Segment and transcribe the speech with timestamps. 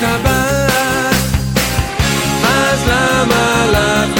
[0.00, 1.14] טבעת,
[2.44, 4.19] אז למה לך?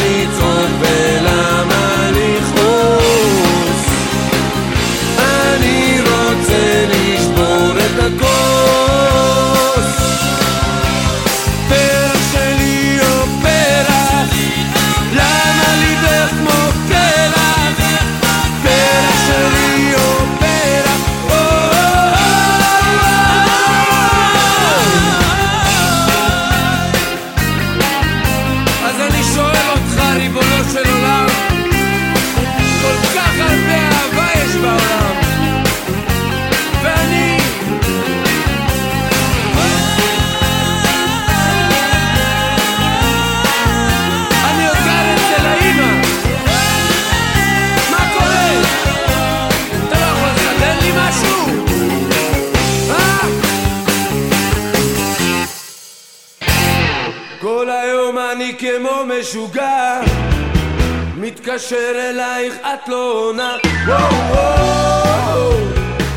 [61.70, 63.56] מתקשר אלייך, את לא עונה.
[63.86, 65.52] וואו וואו,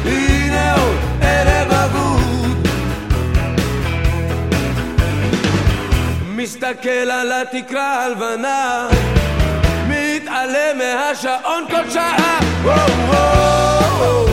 [0.05, 2.67] הנה עוד ערב אבוד.
[6.35, 8.87] מסתכל על התקרה הלבנה,
[9.87, 12.39] מתעלם מהשעון כל שעה.
[12.63, 14.25] וואו וואו,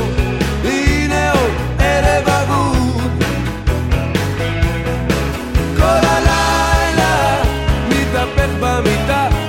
[0.64, 3.24] הנה עוד ערב אבוד.
[5.76, 7.42] כל הלילה
[7.88, 9.39] מתהפך במיטה.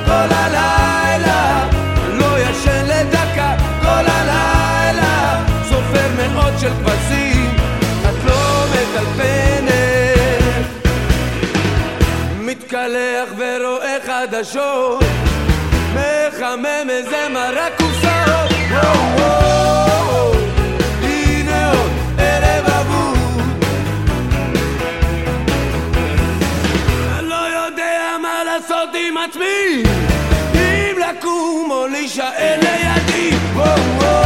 [12.91, 15.03] מתקלח ורואה חדשות.
[15.93, 19.01] מחמם איזה מרק קופסאות לא
[29.29, 29.83] עצמי.
[30.55, 33.35] אם לקום או להישאר לידי.
[33.55, 34.20] וואו וואו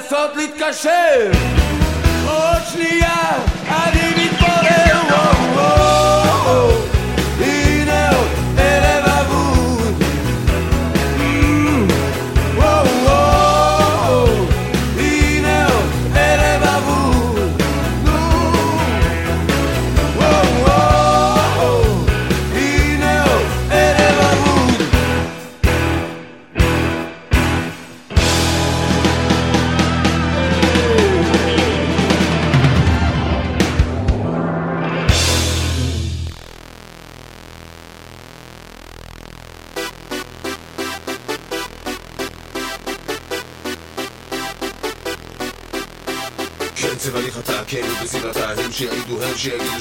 [0.00, 1.30] לנסות להתקשר.
[2.26, 3.39] עוד שנייה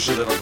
[0.07, 0.38] הם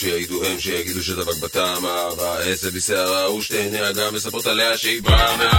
[0.00, 5.02] שיעידו הם שיגידו שדבק בטעם אהבה עשב היא שערה ושתי עיניה גם מספרות עליה שהיא
[5.02, 5.57] באה מה...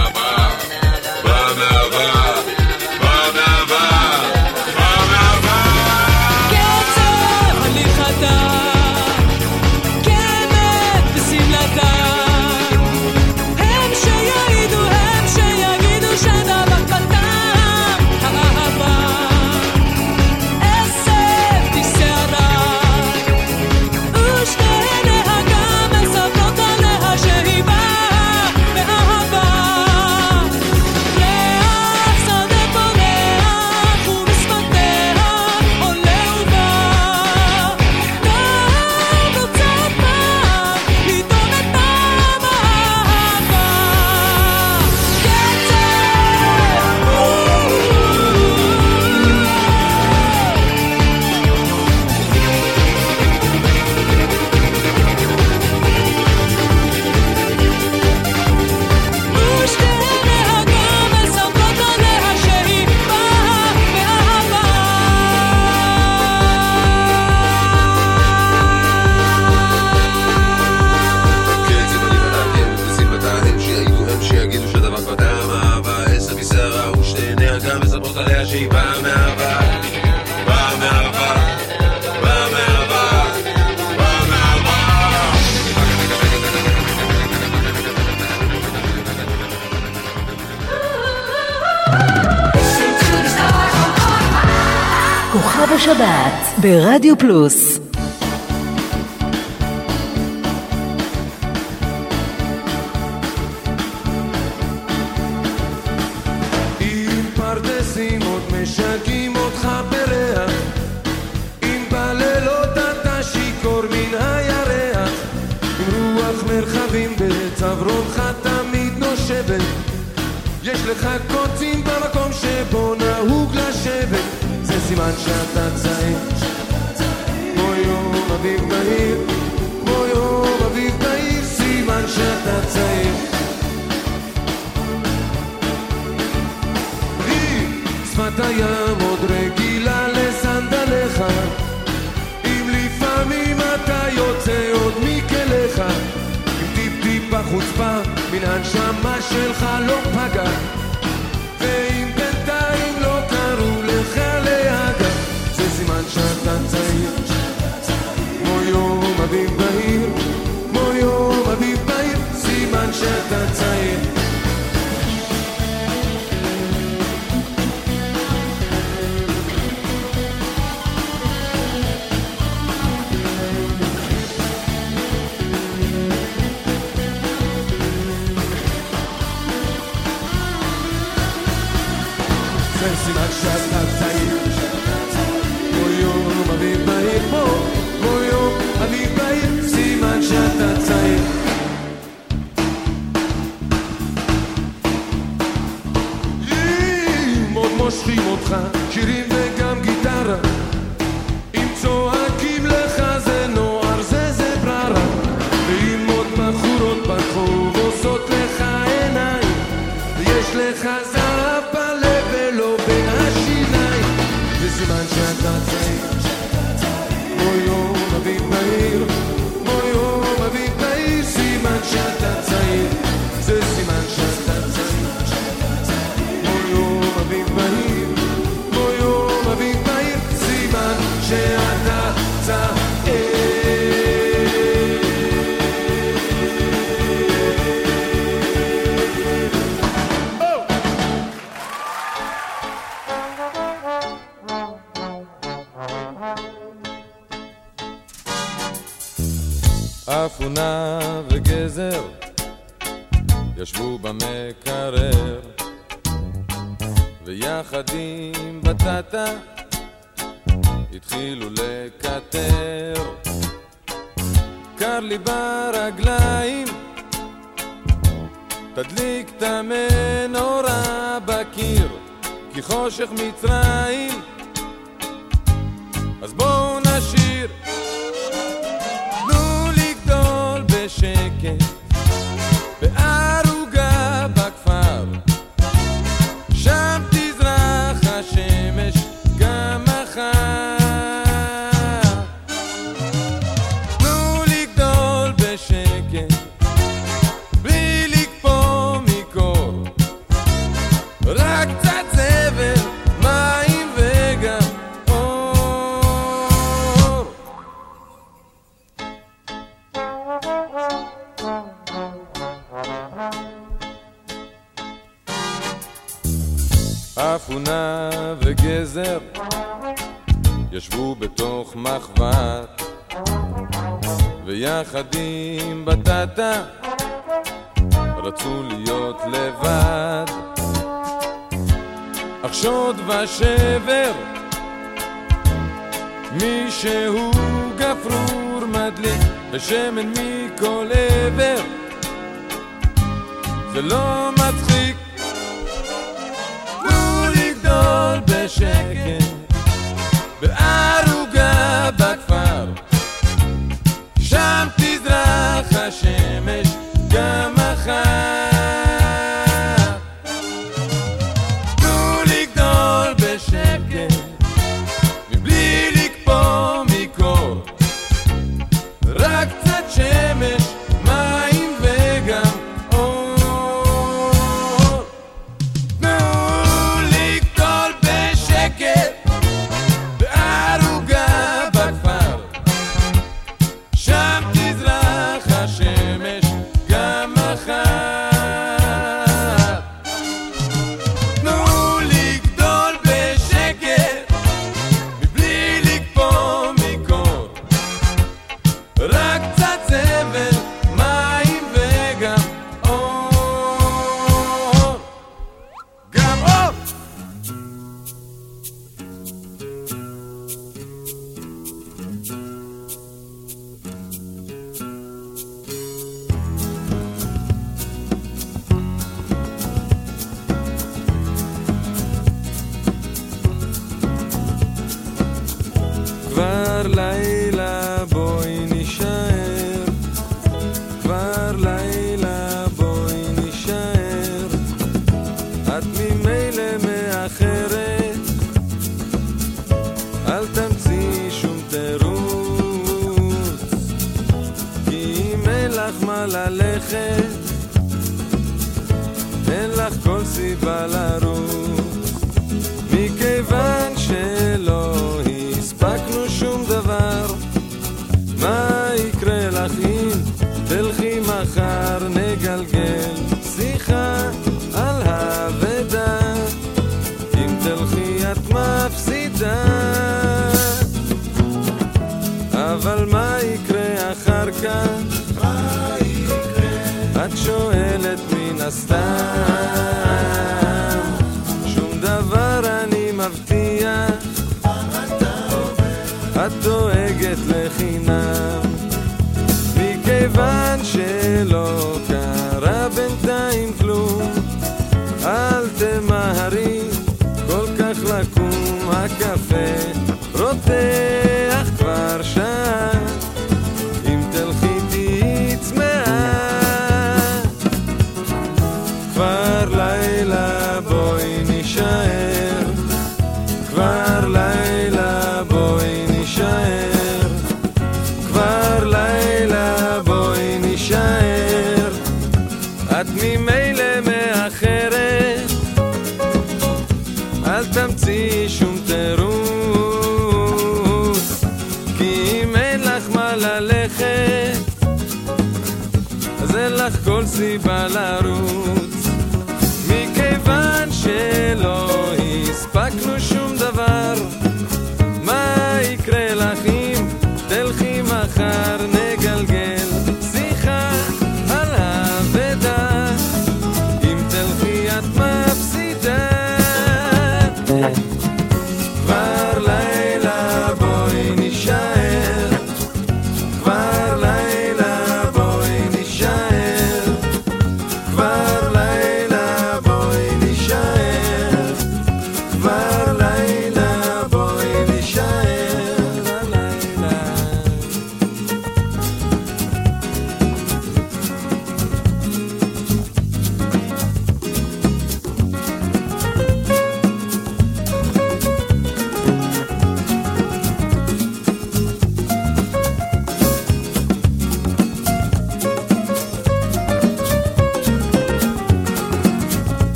[96.60, 97.69] ברדיו פלוס.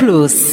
[0.00, 0.49] ברדיו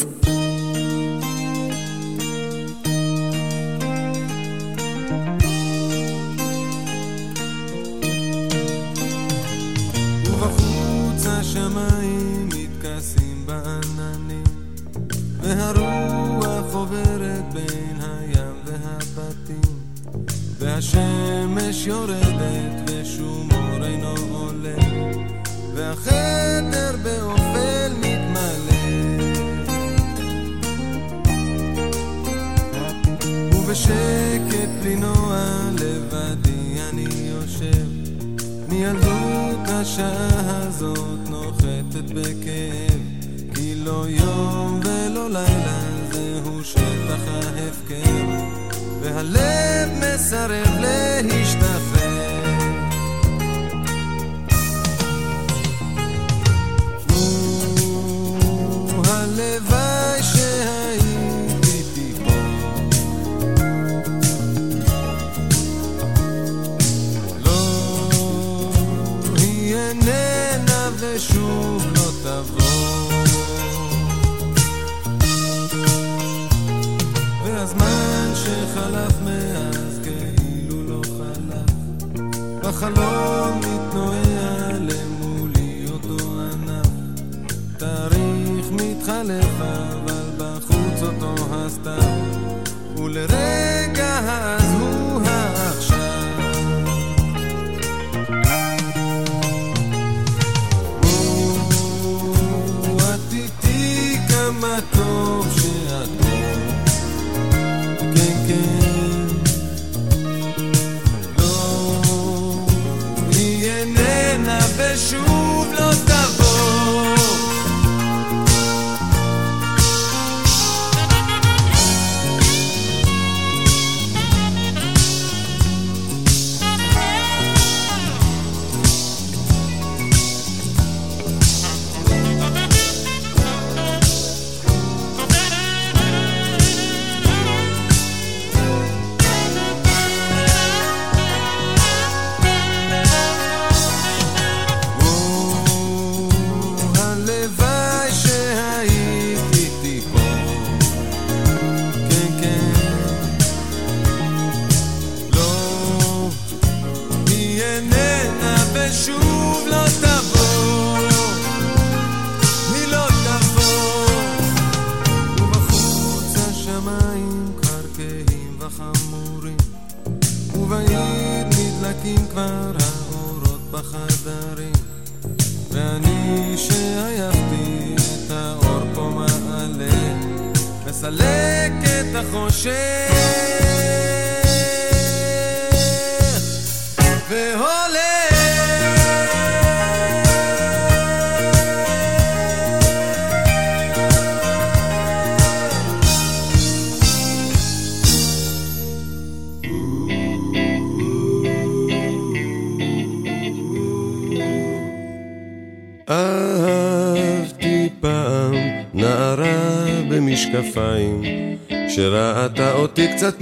[213.17, 213.41] קצת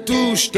[0.00, 0.56] מטושטש.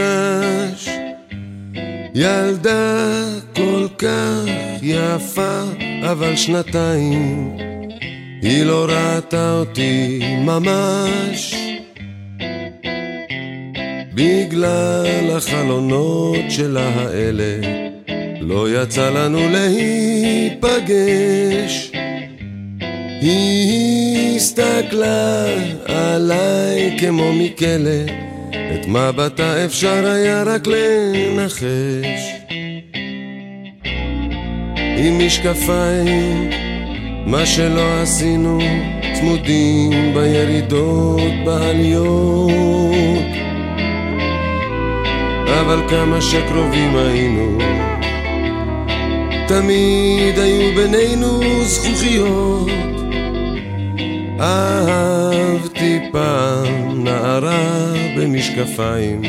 [2.14, 3.24] ילדה
[3.56, 4.44] כל כך
[4.82, 5.62] יפה
[6.02, 7.56] אבל שנתיים
[8.42, 11.54] היא לא ראתה אותי ממש.
[14.14, 17.60] בגלל החלונות שלה האלה
[18.40, 21.08] לא יצא לנו להיפגש.
[23.20, 25.46] היא הסתכלה
[25.84, 28.27] עליי כמו מכלא,
[28.74, 32.38] את מבטה אפשר היה רק לנחש.
[34.96, 36.50] עם משקפיים,
[37.26, 38.58] מה שלא עשינו,
[39.14, 42.48] צמודים בירידות, בעליות.
[45.60, 47.58] אבל כמה שקרובים היינו,
[49.48, 52.97] תמיד היו בינינו זכוכיות.
[54.40, 59.22] אהבתי פעם נערה במשקפיים,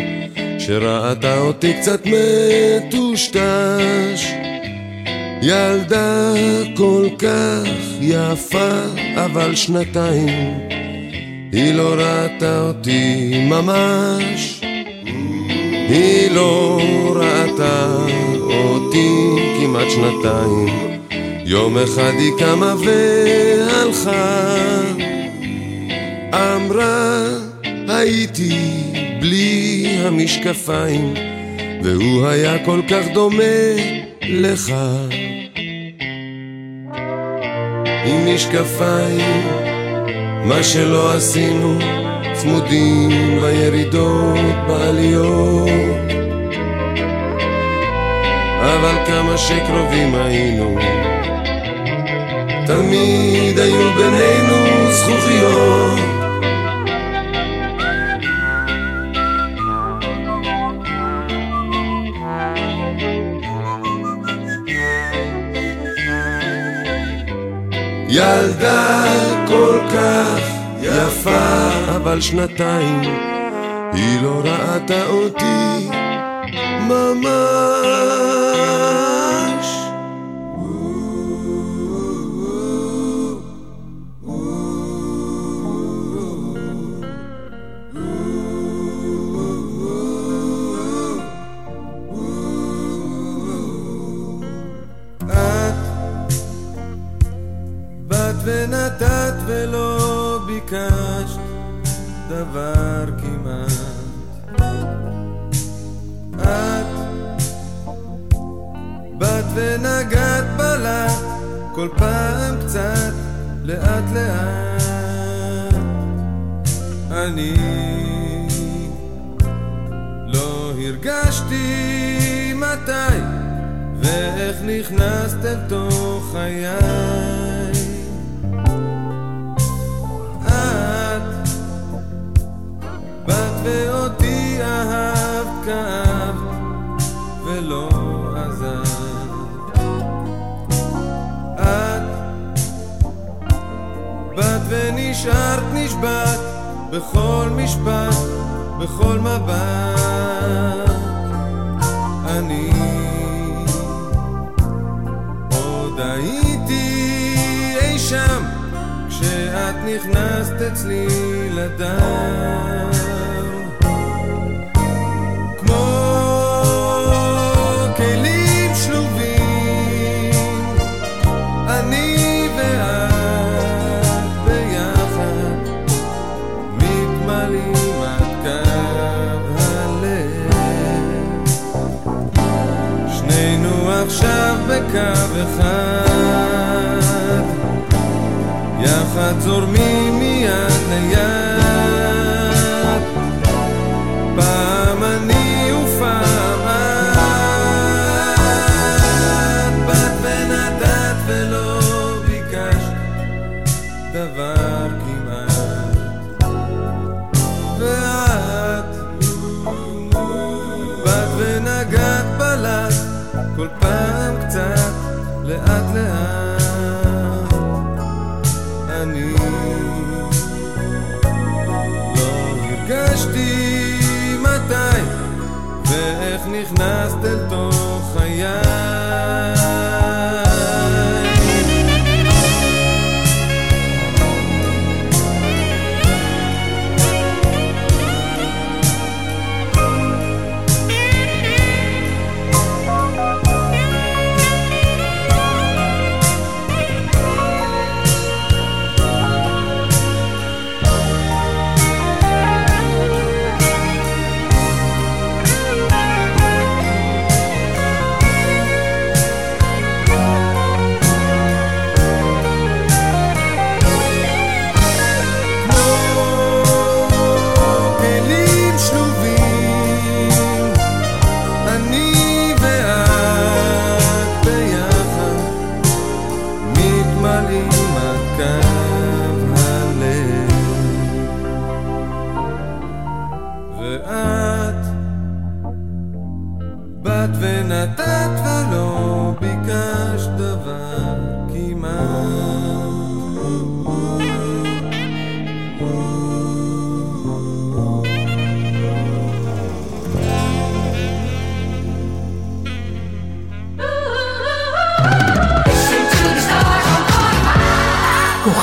[0.59, 3.39] שראתה אותי קצת מטושטש.
[5.41, 6.33] ילדה
[6.77, 7.69] כל כך
[8.01, 8.71] יפה,
[9.15, 10.59] אבל שנתיים,
[11.51, 14.61] היא לא ראתה אותי ממש.
[15.89, 16.79] היא לא
[17.15, 17.95] ראתה
[18.41, 19.09] אותי
[19.59, 20.67] כמעט שנתיים,
[21.45, 22.73] יום אחד היא קמה
[23.87, 24.93] מחר.
[26.33, 27.23] אמרה,
[27.87, 28.57] הייתי
[29.21, 31.13] בלי המשקפיים,
[31.83, 33.43] והוא היה כל כך דומה
[34.21, 34.73] לך.
[38.05, 39.47] עם משקפיים,
[40.45, 41.79] מה שלא עשינו,
[42.33, 45.69] צמודים בירידות, בעליות.
[48.61, 50.77] אבל כמה שקרובים היינו,
[52.69, 55.99] תמיד היו בינינו זכוכיות.
[68.09, 69.03] ילדה
[69.47, 70.39] כל כך
[70.81, 73.01] יפה, אבל שנתיים
[73.93, 75.89] היא לא ראתה אותי
[76.79, 77.68] ממש.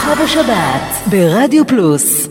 [0.06, 2.28] כוכב השבת ברדיו פלוס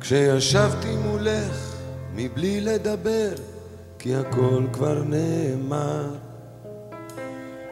[0.00, 1.74] כשישבתי מולך
[2.14, 3.30] מבלי לדבר,
[3.98, 6.14] כי הכל כבר נאמר.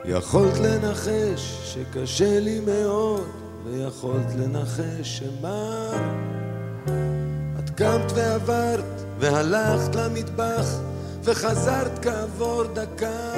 [0.04, 5.92] יכולת לנחש שקשה לי מאוד, ויכולת לנחש שמר.
[7.58, 10.66] את קמת ועברת, והלכת למטבח,
[11.24, 13.32] וחזרת כעבור דקה.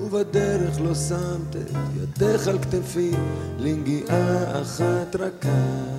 [0.00, 3.10] ובדרך לא שמת את ידך על כתפי
[3.58, 5.96] לנגיעה אחת רכה.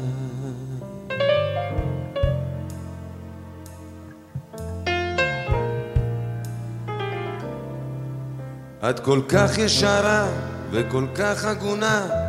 [8.90, 10.28] את כל כך ישרה
[10.72, 12.27] וכל כך הגונה,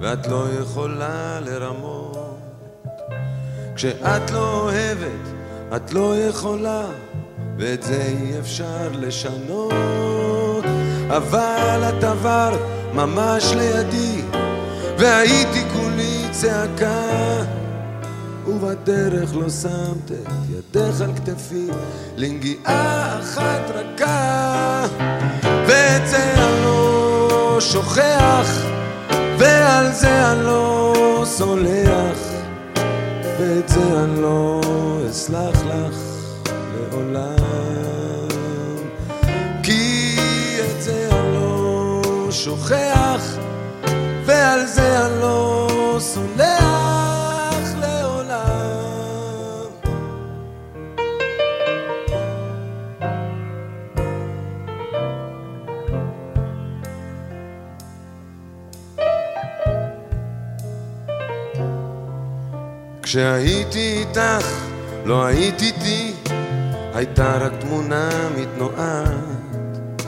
[0.00, 2.38] ואת לא יכולה לרמות.
[3.76, 5.28] כשאת לא אוהבת,
[5.76, 6.86] את לא יכולה,
[7.58, 10.64] ואת זה אי אפשר לשנות.
[11.08, 12.60] אבל את עברת
[12.94, 14.22] ממש לידי,
[14.98, 17.44] והייתי כולי צעקה.
[18.46, 21.68] ובדרך לא שמת את ידך על כתפי
[22.16, 24.86] לנגיעה אחת רכה.
[25.42, 28.77] ואת זה אני לא שוכח,
[29.38, 32.18] ועל זה אני לא סולח,
[33.38, 34.60] ואת זה אני לא
[35.10, 35.96] אסלח לך
[36.74, 38.28] לעולם.
[39.62, 40.16] כי
[40.60, 43.22] את זה אני לא שוכח,
[44.24, 46.57] ועל זה אני לא סולח
[63.08, 64.46] כשהייתי איתך,
[65.04, 66.12] לא היית איתי,
[66.94, 70.02] הייתה רק תמונה מתנועת.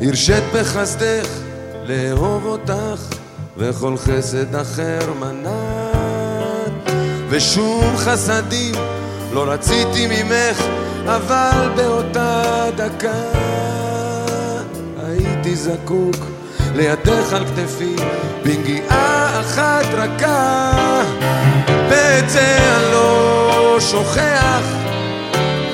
[0.00, 1.28] הרשית בחסדך
[1.84, 3.00] לאהוב אותך,
[3.56, 6.72] וכל חסד אחר מנעת.
[7.28, 8.74] ושום חסדים
[9.32, 10.64] לא רציתי ממך,
[11.06, 13.22] אבל באותה דקה
[15.06, 16.16] הייתי זקוק
[16.74, 17.96] לידך על כתפי,
[18.44, 20.74] בנגיעה אחת רכה.
[22.14, 24.64] ואת זה אני לא שוכח,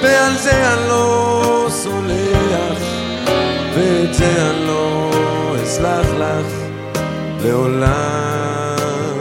[0.03, 2.83] ועל זה אני לא סולח,
[3.74, 5.11] ואת זה אני לא
[5.64, 6.46] אסלח לך
[7.44, 9.18] לעולם.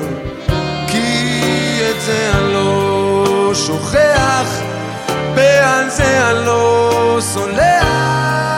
[0.88, 4.62] כי את זה אני לא שוכח,
[5.36, 8.49] ועל זה אני לא סולח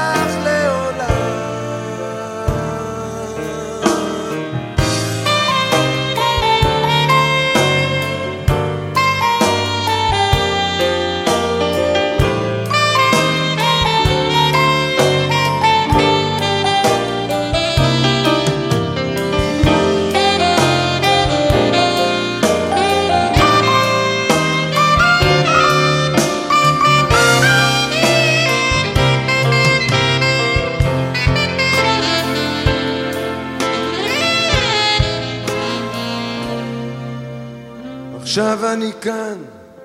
[38.32, 39.38] עכשיו אני כאן,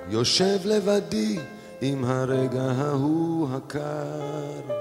[0.08, 1.38] יושב לבדי
[1.80, 4.74] עם הרגע ההוא הקר.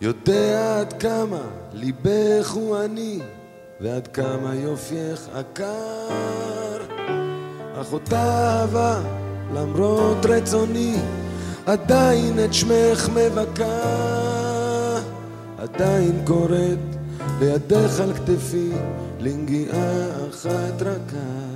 [0.00, 1.40] יודע עד כמה
[1.72, 3.20] ליבך הוא אני,
[3.80, 6.78] ועד כמה יופייך עקר.
[7.80, 9.00] אך אותה אהבה,
[9.54, 10.96] למרות רצוני,
[11.66, 15.00] עדיין את שמך מבכה.
[15.58, 16.78] עדיין קוראת
[17.40, 18.72] לידך על כתפי,
[19.20, 21.51] לנגיעה אחת רכה.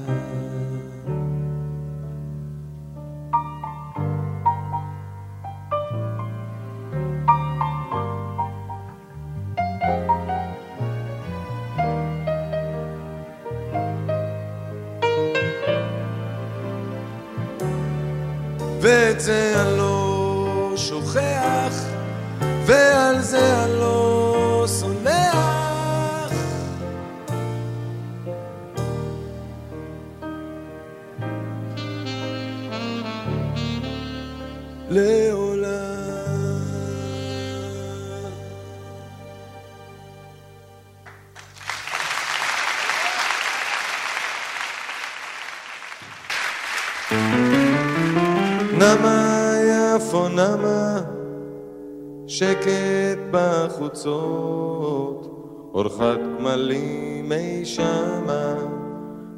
[53.77, 55.29] החוצות,
[55.74, 58.55] אורחת גמלים אי שמה,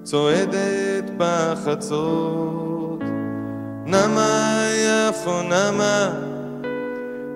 [0.02, 3.00] צועדת בחצות.
[3.86, 6.10] נמה יפו נמה,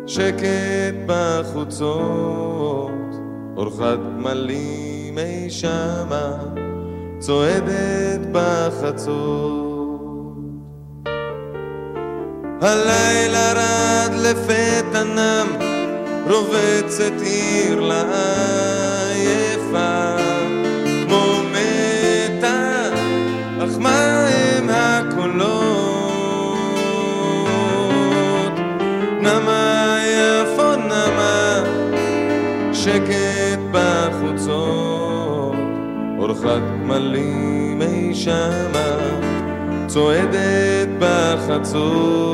[0.07, 2.01] שקט בחוצות,
[3.57, 6.37] אורחת גמלים אי שמה,
[7.19, 9.63] צועדת בחצות.
[12.61, 15.62] הלילה רד לפתע נם,
[16.33, 19.17] רובצת עיר לעייפה
[21.05, 22.89] כמו מתה,
[23.59, 25.53] אך מה הם הקולות?
[29.21, 31.65] נמה יפו נמה,
[32.73, 35.55] שקט בחוצות,
[36.19, 38.97] אורחת גמלים אי שמה,
[39.87, 42.33] צועדת בחצות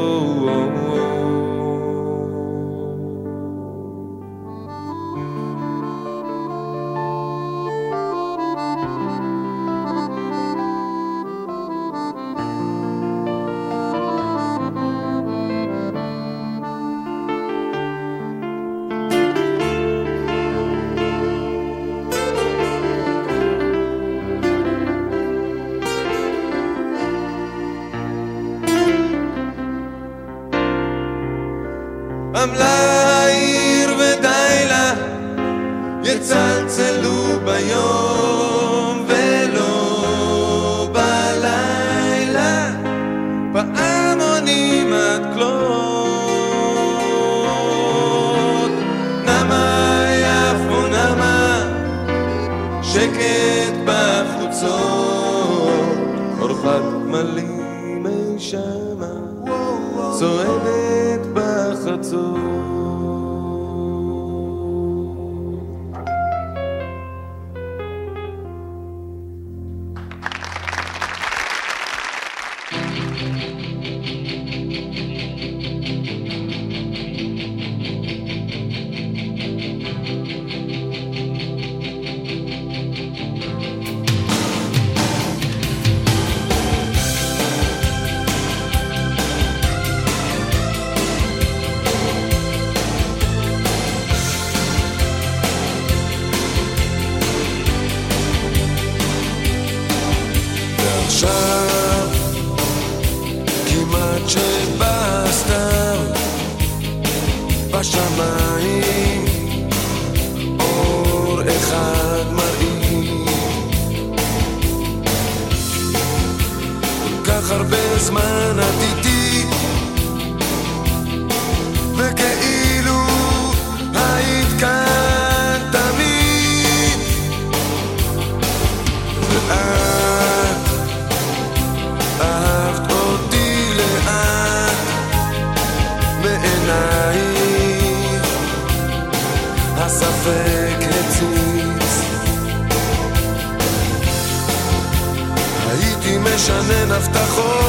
[147.18, 147.67] את החור.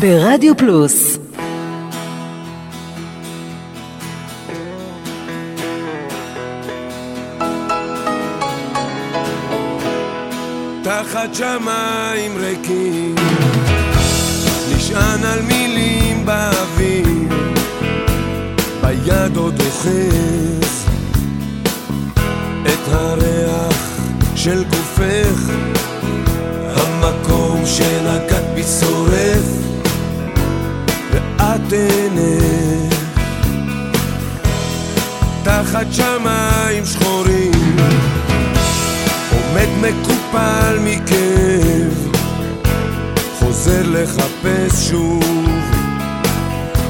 [0.00, 1.18] ברדיו פלוס.
[10.82, 13.14] תחת שמיים ריקים
[14.74, 17.06] נשען על מילים באוויר
[18.82, 20.86] ביד עוד אוחז.
[22.62, 23.98] את הריח
[24.34, 25.50] של גופך
[26.76, 29.45] המקום שנגעת בי שורף
[31.72, 32.94] עינך
[35.42, 37.76] תחת שמיים שחורים.
[39.30, 42.16] עומד מקופל מכאב.
[43.38, 45.48] חוזר לחפש שוב.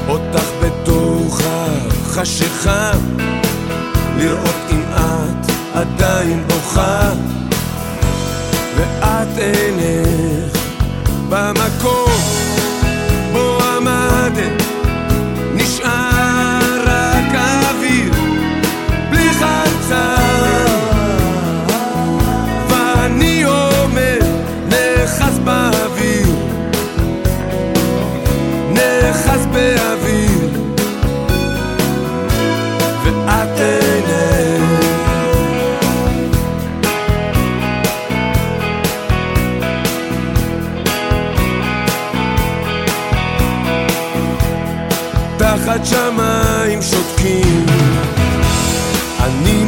[0.07, 2.91] אותך בתוך החשיכה.
[4.17, 7.11] לראות אם את עדיין בוכה.
[8.77, 10.57] ואת אינך
[11.29, 12.36] במקום
[19.89, 20.26] time.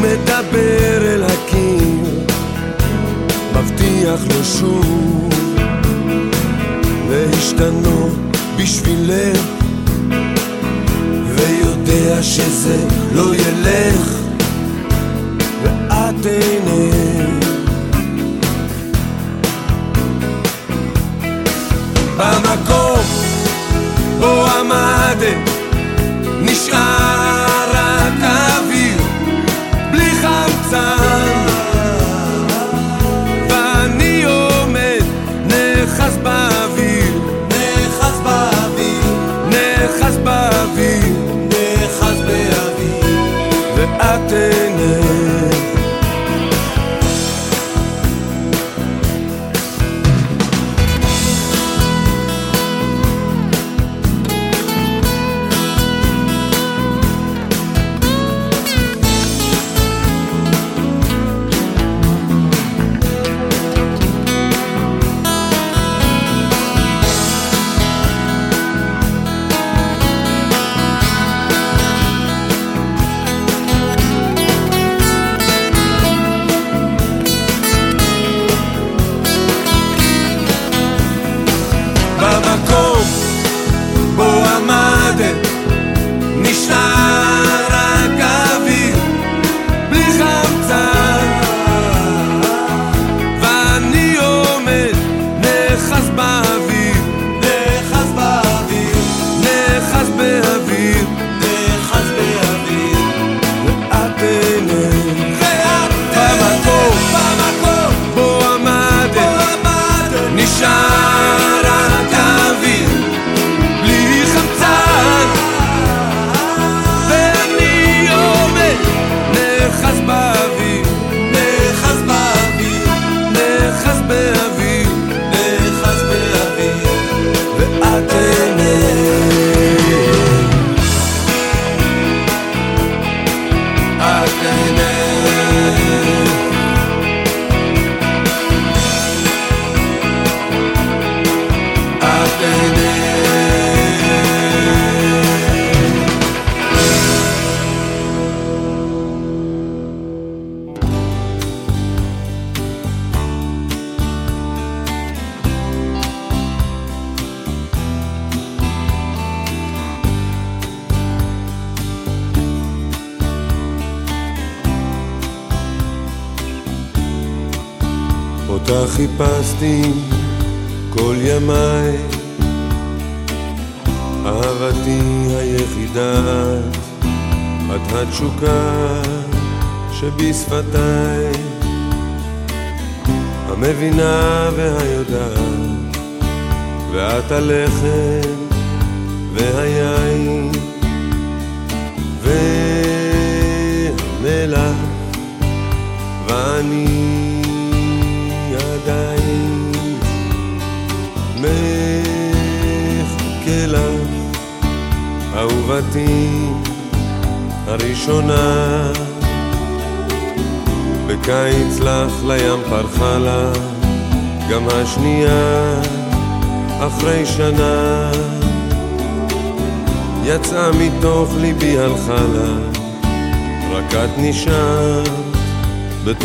[0.01, 2.23] מדבר אל הקיר
[3.53, 5.29] מבטיח לו שוב
[7.09, 8.19] להשתנות
[8.57, 9.41] בשבילך
[11.35, 12.77] ויודע שזה
[13.13, 14.19] לא ילך
[15.63, 17.29] ואת אינך
[22.17, 22.99] במקום
[24.19, 25.38] בו עמדת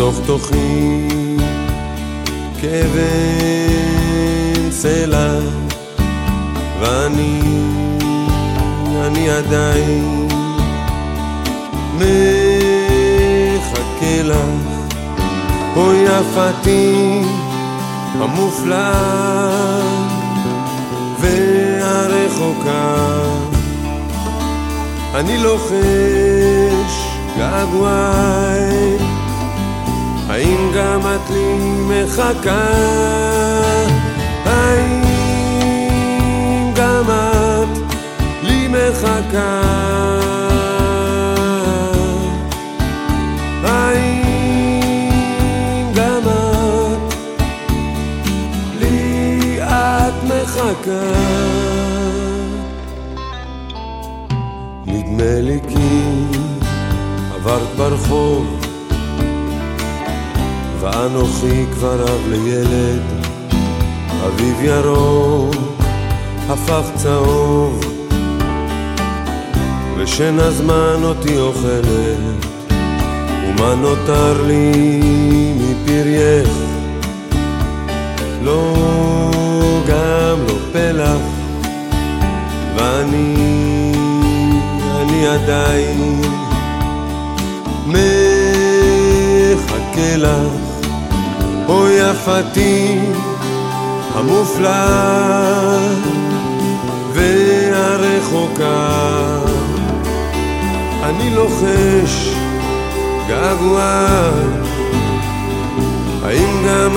[0.05, 0.64] בתוך תוכי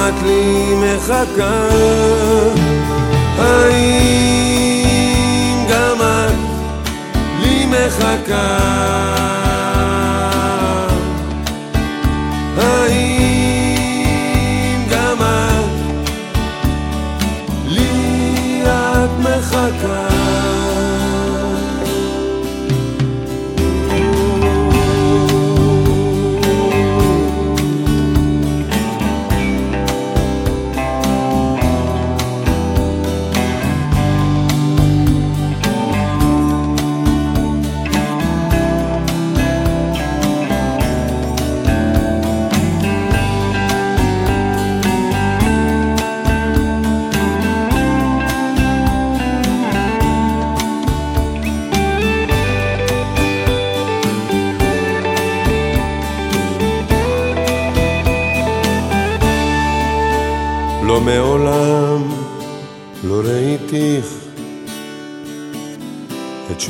[0.08, 1.68] את לי מחכה?
[3.40, 4.78] האם
[5.70, 6.34] גם את
[7.42, 9.47] לי מחכה?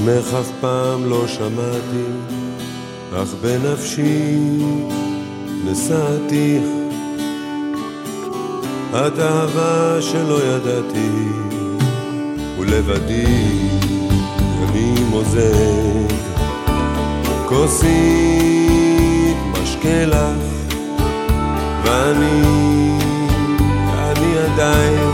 [0.08, 2.08] ממך אף פעם לא שמעתי,
[3.14, 4.36] אך בנפשי
[5.66, 6.64] נשאתיך.
[8.92, 11.30] את אהבה שלא ידעתי,
[12.60, 13.26] ולבדי
[14.64, 16.16] אני מוזג.
[17.46, 20.74] כוסית משקה לך,
[21.84, 22.42] ואני,
[23.94, 25.10] אני עדיין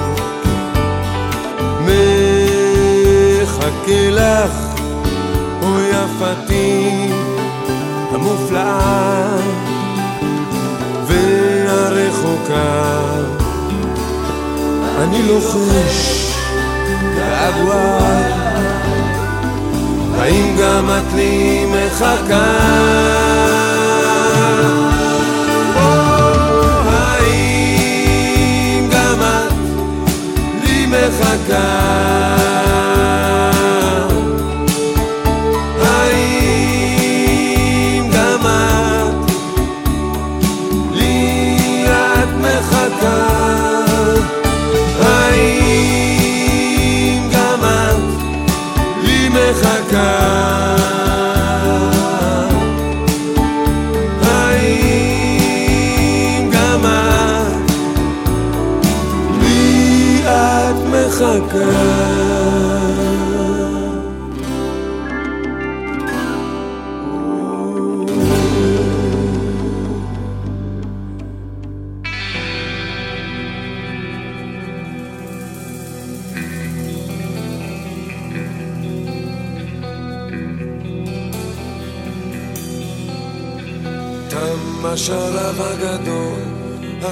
[3.41, 4.53] מחכה לך
[6.20, 7.07] צרפתי
[8.11, 9.38] המופלאה
[11.07, 12.91] והרחוקה
[14.97, 16.28] אני לוחש
[17.16, 17.99] געגוע
[20.20, 22.59] האם גם את לי מחכה?
[25.76, 25.89] או
[26.89, 28.09] האם
[28.89, 29.53] גם את
[30.64, 32.53] לי מחכה?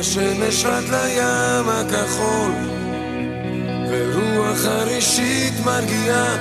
[0.01, 2.51] השמש רד לים הכחול,
[3.89, 6.35] ורוח חרישית מרגיעה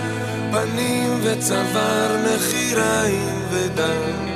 [0.53, 4.29] פנים וצוואר, נחיריים ודם.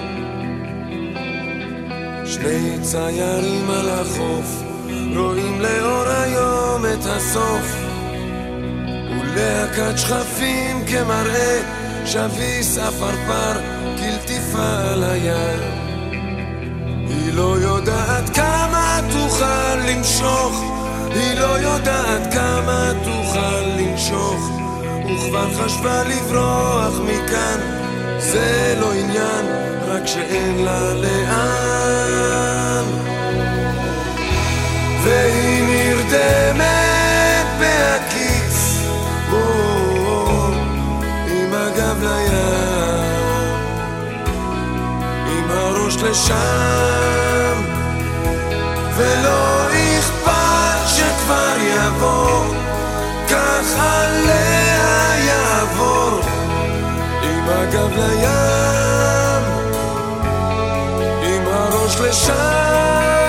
[2.26, 4.62] שני ציירים על החוף,
[5.16, 7.76] רואים לאור היום את הסוף,
[9.20, 11.60] ולהקת שכפים כמראה,
[12.06, 13.60] שביס עפרפר,
[13.98, 15.83] כלטיפה על הים.
[19.12, 20.62] תוכל למשוך,
[21.10, 24.50] היא לא יודעת כמה תוכל לנשוך,
[25.04, 27.60] וכבר חשבה לברוח מכאן,
[28.18, 29.46] זה לא עניין,
[29.88, 32.84] רק שאין לה לאן.
[35.04, 38.78] והיא נרדמת בהקיץ,
[41.28, 43.54] עם הגב לים,
[45.28, 47.23] עם הראש לשם,
[49.04, 49.66] ולא
[49.98, 52.44] אכפת שכבר יבוא,
[53.28, 56.20] כך עליה יעבור,
[57.22, 59.44] עם הגב לים,
[61.22, 63.23] עם הראש לשם.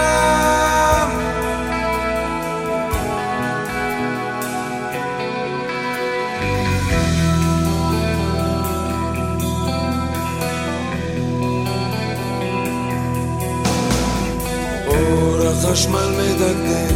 [16.35, 16.95] מדגדג,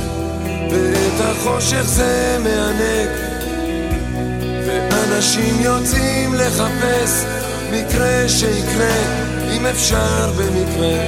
[0.72, 3.10] ואת החושך זה מענג.
[4.68, 7.26] ואנשים יוצאים לחפש
[7.72, 8.96] מקרה שיקרה,
[9.52, 11.00] אם אפשר במקרה.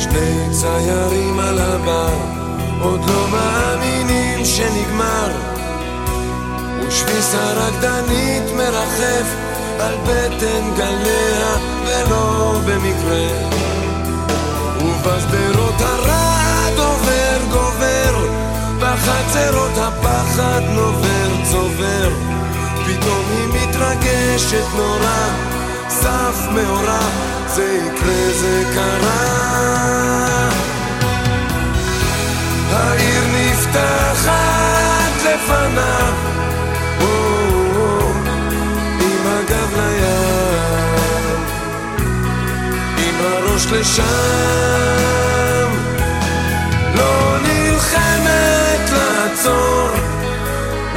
[0.00, 2.14] שני ציירים על הבר,
[2.80, 5.32] עוד לא מאמינים שנגמר.
[6.88, 9.34] ושביס הרקדנית מרחף
[9.80, 11.56] על בטן גליה,
[11.86, 13.67] ולא במקרה.
[15.78, 18.28] ובשדרות הרעד עובר גובר,
[18.80, 22.10] בחצרות הפחד נובר צובר,
[22.86, 25.28] פתאום היא מתרגשת נורא,
[25.88, 27.08] סף מאורע,
[27.46, 29.38] זה יקרה זה קרה.
[32.72, 36.12] העיר נפתחת לפניו,
[43.58, 44.08] עם הראש לשם,
[46.94, 49.88] לא נלחמת לעצור,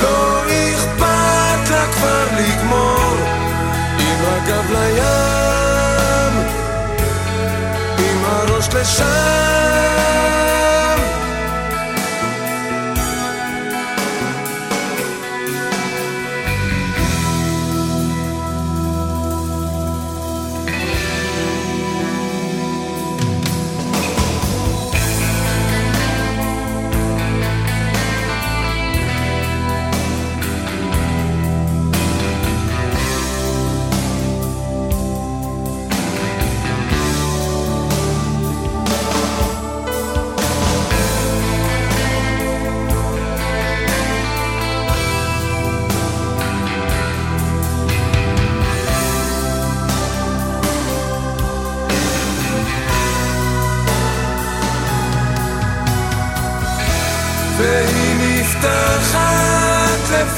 [0.01, 3.17] לא אכפת לה כבר לגמור,
[3.99, 6.33] עם הגב לים,
[7.97, 9.51] עם הראש לשם.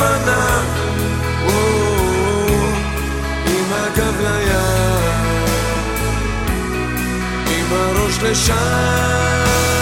[0.04, 0.64] לפניו,
[3.46, 5.46] עם הגב לים,
[7.48, 9.73] עם הראש לשם.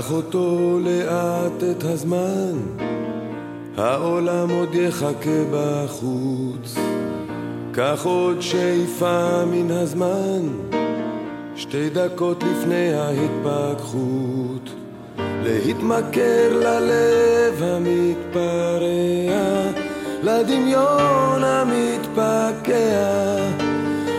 [0.00, 2.52] קח אותו לאט את הזמן,
[3.80, 6.76] העולם עוד יחכה בחוץ.
[7.72, 10.48] קח עוד שאיפה מן הזמן,
[11.56, 14.70] שתי דקות לפני ההתפכחות
[15.42, 18.90] להתמכר ללב המתפרע
[20.22, 22.80] לדמיון המתפקע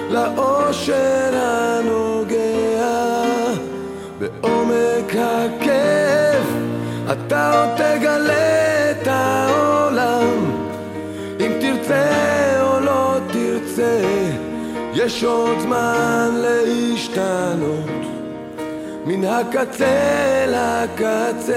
[0.10, 2.92] לאושר הנוגע
[4.20, 6.48] בעומק הכיף
[7.12, 8.41] אתה עוד תגלה
[14.94, 17.90] יש עוד זמן להשתנות.
[19.06, 21.54] מן הקצה לקצה.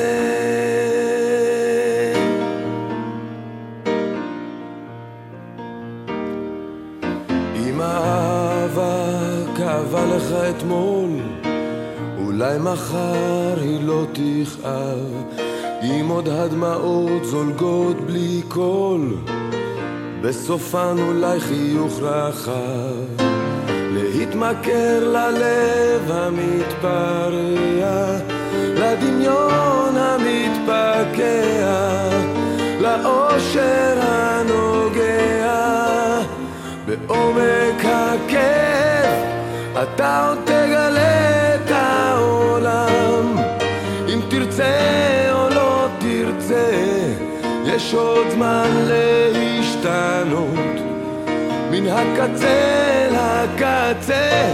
[7.57, 9.07] אם האהבה
[9.57, 11.11] כאבה לך אתמול
[12.19, 15.25] אולי מחר היא לא תכאב.
[15.83, 19.17] אם עוד הדמעות זולגות בלי קול
[20.25, 23.25] בסופן אולי חיוך רחב.
[23.69, 27.31] להתמכר ללב המתפרע
[28.55, 31.25] לדמיון המתפקע
[32.81, 35.55] לאושר הנוגע.
[36.87, 39.15] בעומק הכיף
[39.83, 43.37] אתה עוד תגלה את העולם.
[44.09, 46.71] אם תרצה או לא תרצה
[47.67, 48.71] יש עוד זמן
[49.95, 50.81] להשתנות
[51.71, 54.53] מן הקצה לקצה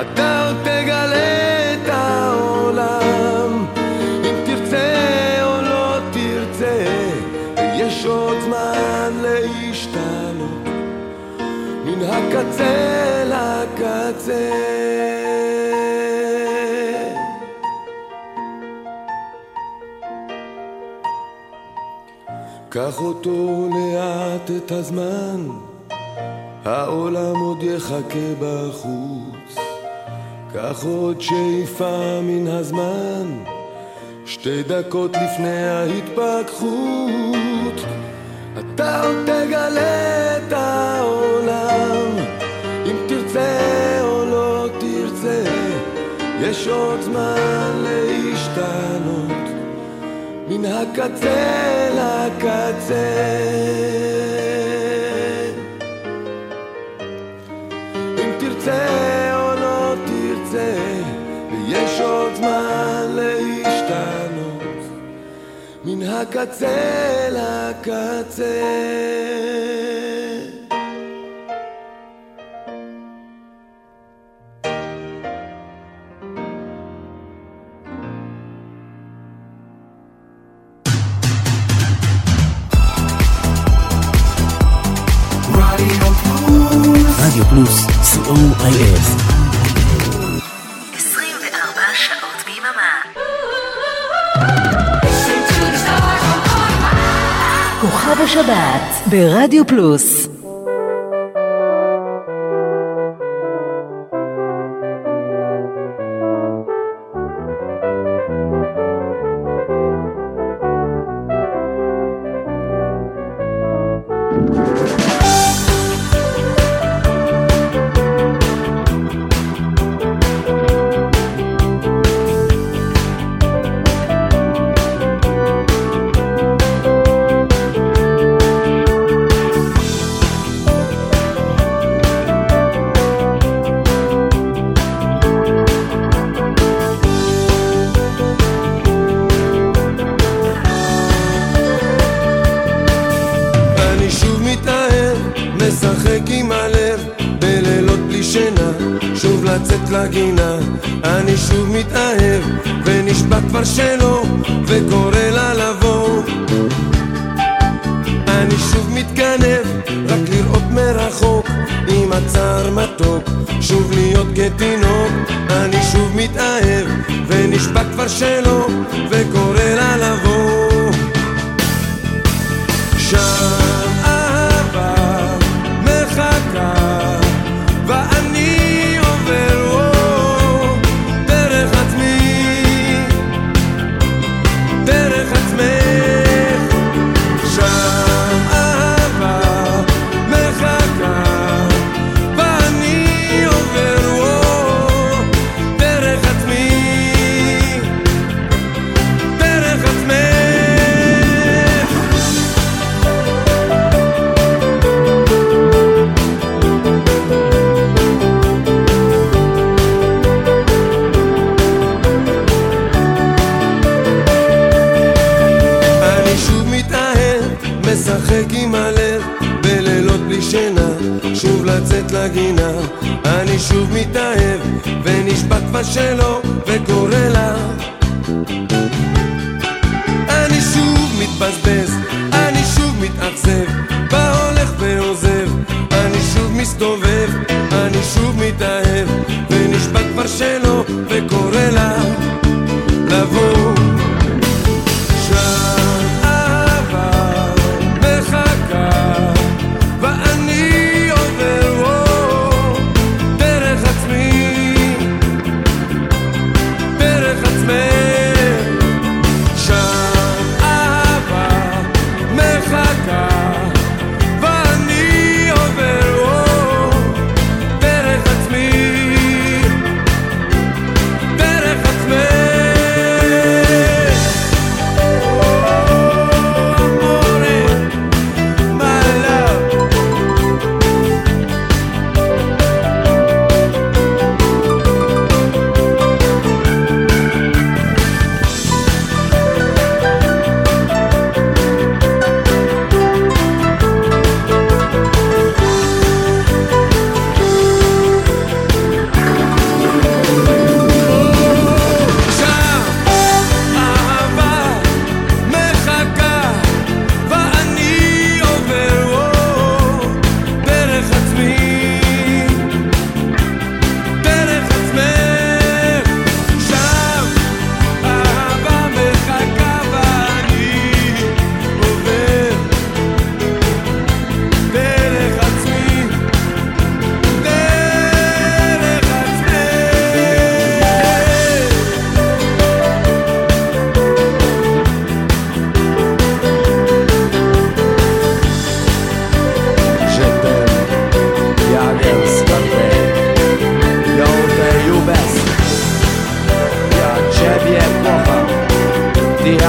[0.00, 3.66] אתה עוד תגלה את העולם.
[4.24, 6.84] אם תרצה או לא תרצה
[7.56, 10.68] יש עוד זמן להשתנות.
[11.84, 14.50] מן הקצה לקצה
[22.74, 25.48] קח אותו לאט את הזמן
[26.64, 29.56] העולם עוד יחכה בחוץ.
[30.52, 33.44] קח עוד שאיפה מן הזמן
[34.26, 36.68] שתי דקות לפני ההתפכחות.
[38.58, 42.16] אתה עוד תגלה את העולם
[42.86, 45.44] אם תרצה או לא תרצה
[46.40, 49.43] יש עוד זמן להשתנות
[50.48, 53.04] מן הקצה לקצה.
[58.18, 58.86] אם תרצה
[59.34, 60.74] או לא תרצה
[61.50, 64.82] ויש עוד זמן להשתנות.
[65.84, 68.62] מן הקצה לקצה
[87.34, 89.00] רדיו פלוס, co.il
[90.96, 92.92] 24 שעות ביממה.
[97.80, 100.28] כוכב השבת ברדיו פלוס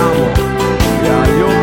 [0.06, 0.16] も
[1.04, 1.55] やよ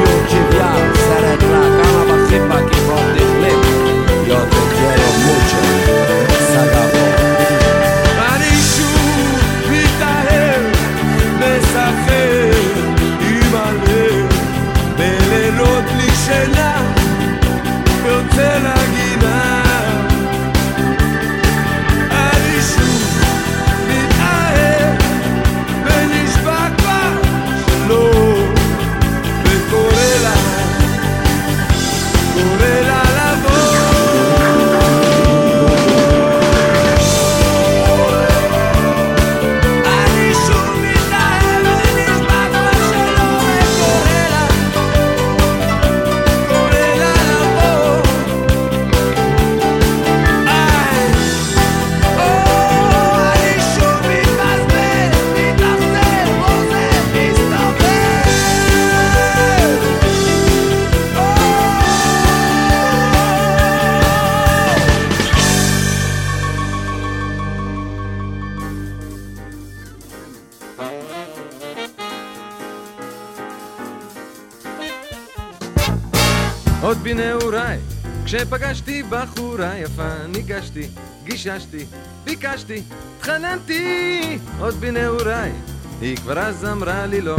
[79.12, 80.86] בחורה יפה, ניגשתי,
[81.24, 81.84] גיששתי,
[82.24, 82.82] ביקשתי,
[83.16, 85.52] התחננתי, עוד בנעוריי,
[86.00, 87.36] היא כבר אז אמרה לי לא.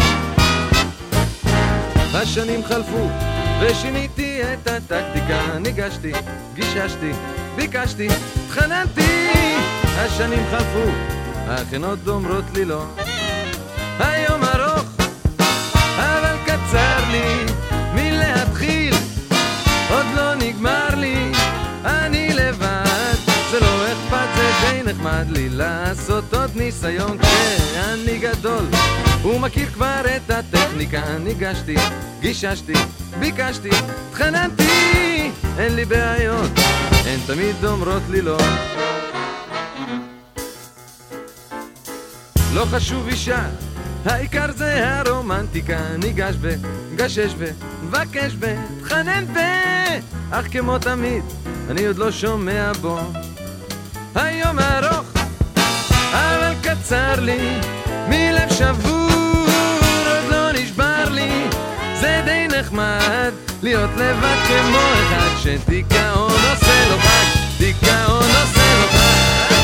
[2.14, 3.08] השנים חלפו,
[3.62, 6.12] ושיניתי את הטקטיקה, ניגשתי,
[6.54, 7.12] גיששתי,
[7.56, 8.08] ביקשתי,
[8.46, 9.32] התחננתי,
[9.86, 10.92] השנים חלפו,
[11.48, 12.86] אך הן עוד אומרות לי לא.
[25.04, 28.66] נחמד לי לעשות עוד ניסיון כשאני גדול,
[29.22, 31.76] הוא מכיר כבר את הטכניקה, ניגשתי,
[32.20, 32.74] גיששתי,
[33.20, 33.70] ביקשתי,
[34.10, 36.52] התחננתי, אין לי בעיות,
[37.06, 38.38] הן תמיד אומרות לי לא.
[42.54, 43.46] לא חשוב אישה,
[44.06, 46.56] העיקר זה הרומנטיקה, ניגש ב,
[46.96, 47.52] גשש ב,
[47.84, 49.40] מבקש ב, תחנן ב,
[50.32, 51.24] אך כמו תמיד,
[51.70, 53.00] אני עוד לא שומע בו.
[54.16, 54.93] היום ארוך,
[56.82, 57.60] קצר לי,
[58.10, 59.46] מלב שבור,
[60.06, 61.48] עוד לא נשבר לי,
[62.02, 63.32] זה די נחמד,
[63.64, 69.63] להיות לבד כמו אחד שדיכאון עושה לו חג, דיכאון עושה לו חג.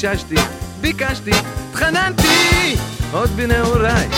[0.00, 0.34] חיששתי,
[0.80, 1.30] ביקשתי,
[1.70, 2.76] התחננתי
[3.12, 4.08] עוד בנעוריי,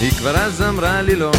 [0.00, 1.32] היא כבר אז אמרה לי לא.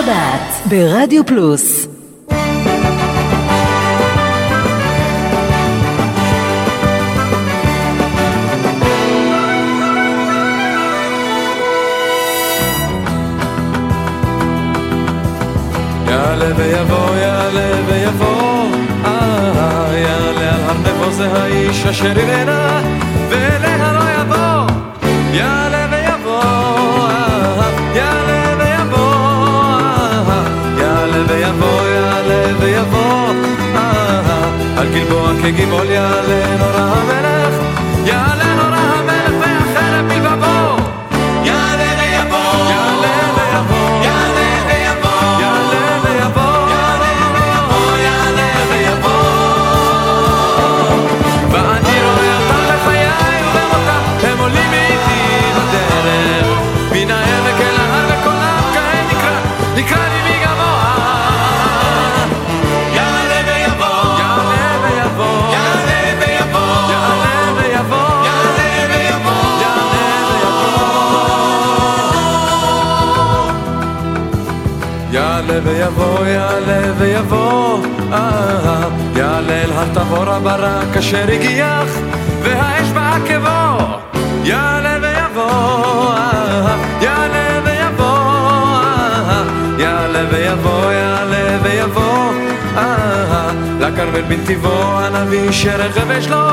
[0.00, 1.86] שבת ברדיו פלוס.
[16.08, 18.68] יעלה ויבוא, יעלה ויבוא,
[19.04, 19.10] אה,
[19.92, 22.82] יעלה על הר נבו זה האיש אשר ירנה,
[23.28, 24.76] ואליה לא יבוא,
[25.32, 25.79] יעלה
[35.42, 37.54] כגיבול יעלה נורא המלך,
[38.04, 38.79] יעלה נורא
[75.64, 77.78] ויבוא, יעלה ויבוא,
[78.12, 78.88] אה, אה, אה.
[79.16, 81.88] יעלה אל התבור הברק אשר הגיח,
[82.42, 83.84] והאש בעקבו,
[84.44, 86.30] יעלה ויבוא, אה,
[86.66, 89.42] אה יעלה ויבוא, אה,
[89.78, 92.32] יעלה ויבוא, יעלה ויבוא,
[92.76, 93.50] אה,
[93.80, 96.48] לכרמל בנתיבו, הנביא שרכב יש לו,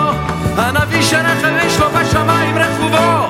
[0.58, 3.27] הנביא שרכב יש לו בשמיים רכובו.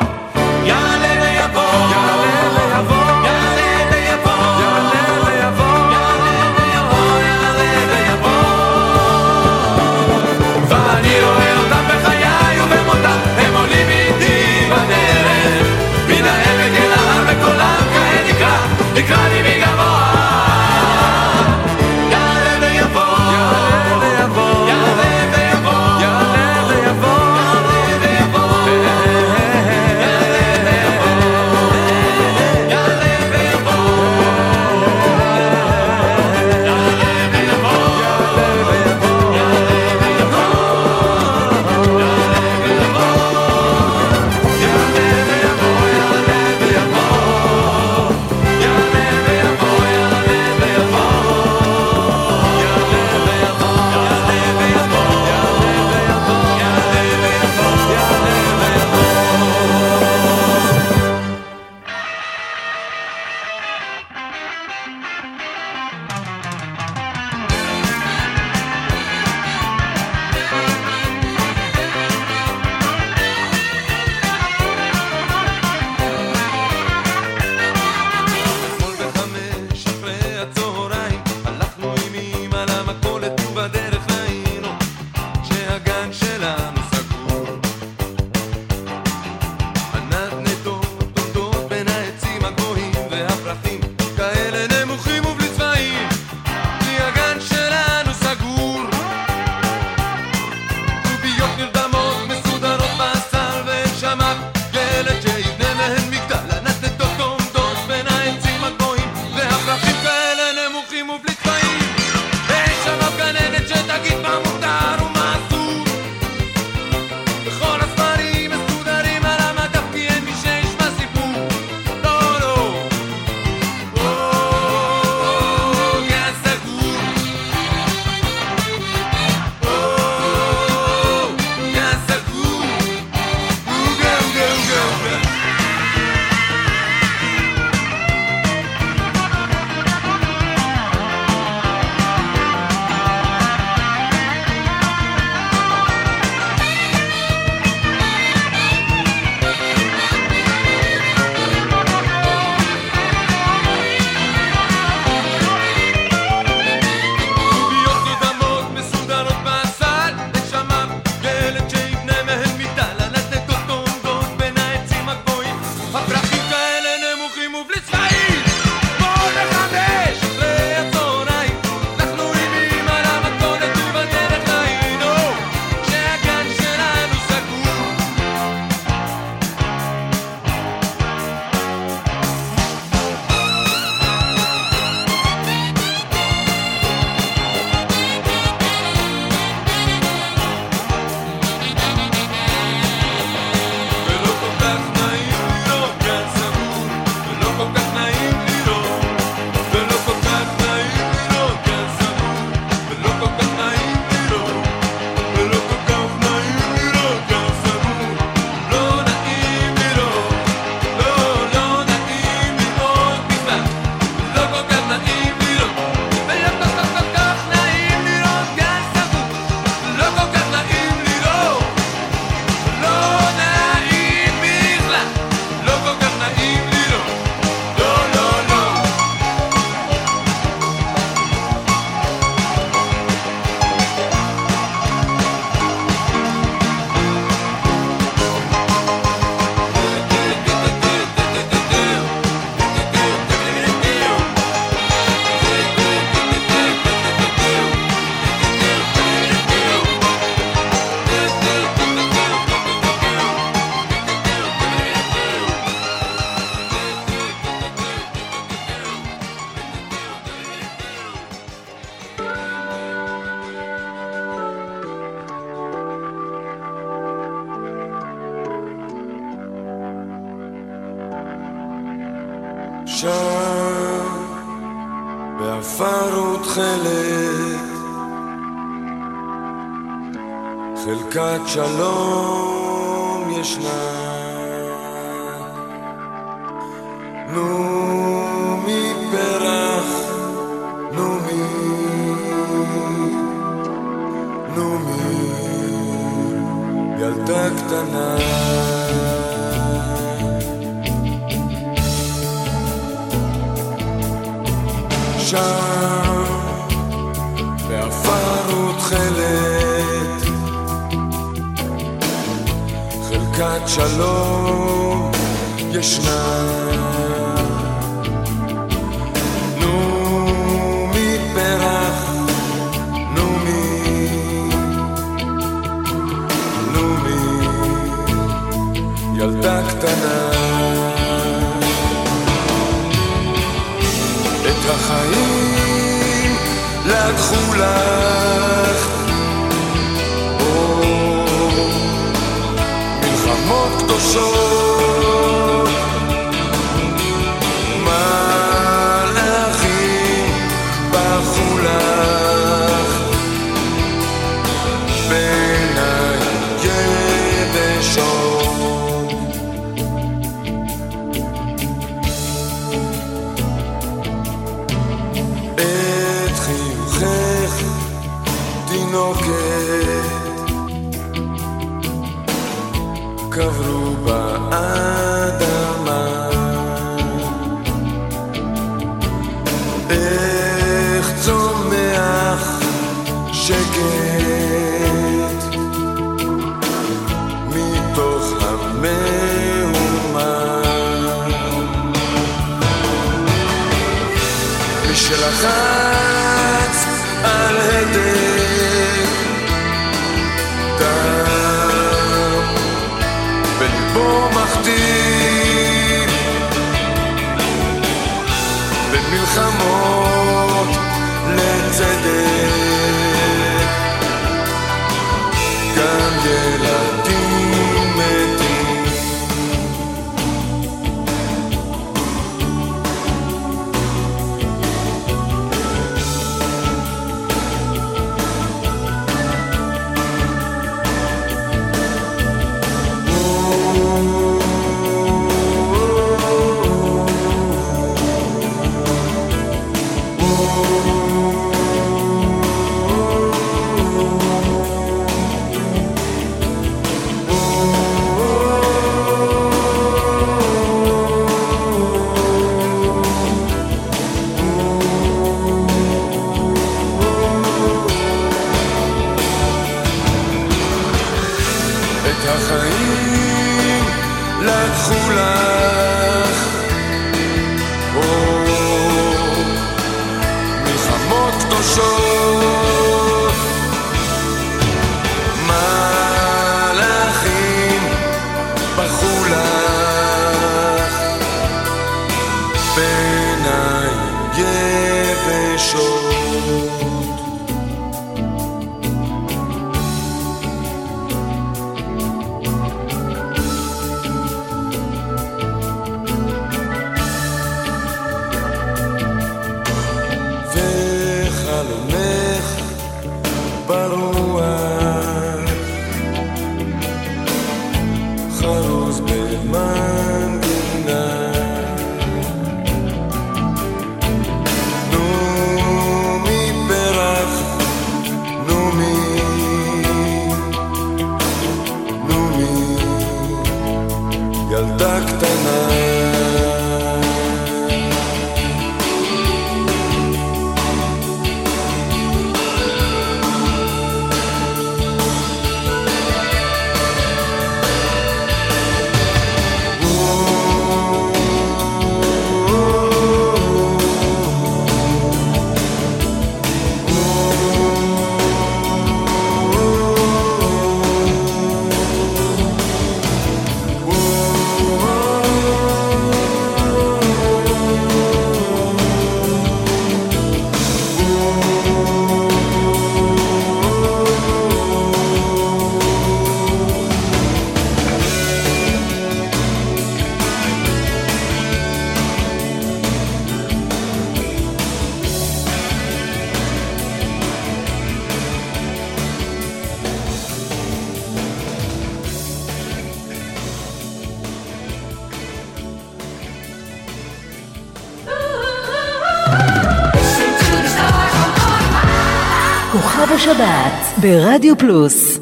[594.08, 595.20] ברדיו פלוס.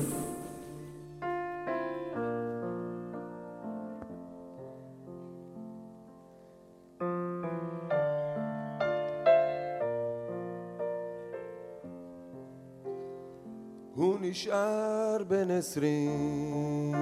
[13.96, 16.94] הוא נשאר בן עשרים.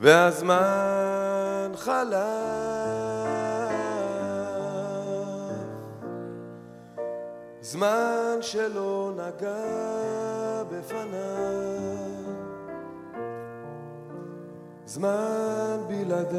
[0.00, 3.57] והזמן חלף
[7.70, 11.18] זמן שלא נגע בפניו.
[14.86, 16.38] זמן בלעדיו.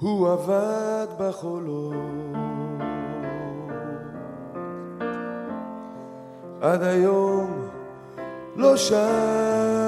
[0.00, 1.94] הוא עבד בחולות.
[6.60, 7.68] עד היום
[8.56, 9.83] לא שב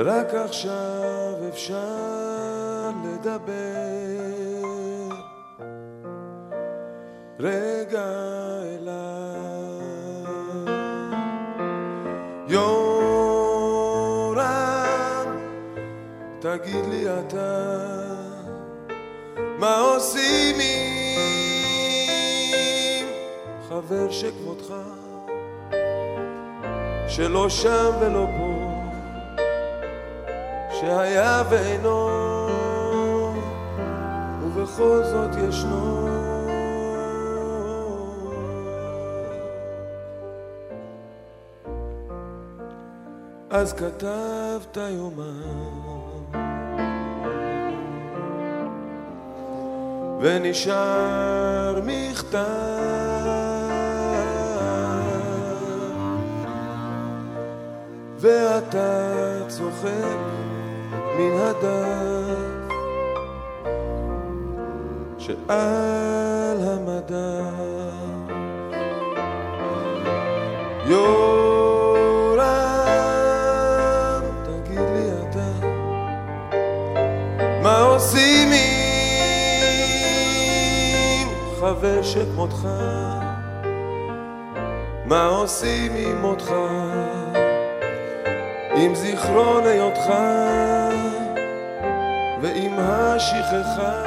[0.00, 3.52] ורק עכשיו אפשר לדבר.
[7.40, 8.06] רגע
[8.62, 8.98] אליי.
[12.48, 12.78] יורם
[16.40, 17.68] תגיד לי אתה
[19.58, 20.98] מה עושים עם
[23.68, 24.74] חבר שכמותך
[27.08, 28.57] שלא שם ולא פה
[30.80, 32.08] שהיה ואינו
[34.42, 36.08] ובכל זאת ישנו.
[43.50, 46.38] אז כתבת יומן
[50.20, 52.38] ונשאר מכתב
[58.20, 60.37] ואתה צוחק
[61.18, 62.74] מן הדף
[65.18, 67.78] שעל המדף.
[70.86, 72.38] יורם,
[74.44, 75.50] תגיד לי אתה
[77.62, 78.88] מה עושים עם
[81.60, 82.68] חבר שכמותך?
[85.04, 86.54] מה עושים עם מותך?
[88.74, 90.12] עם זיכרון היותך
[92.42, 94.04] ועם השכחה.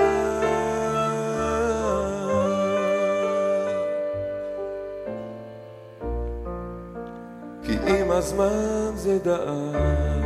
[7.64, 10.22] כי עם הזמן זה דאג.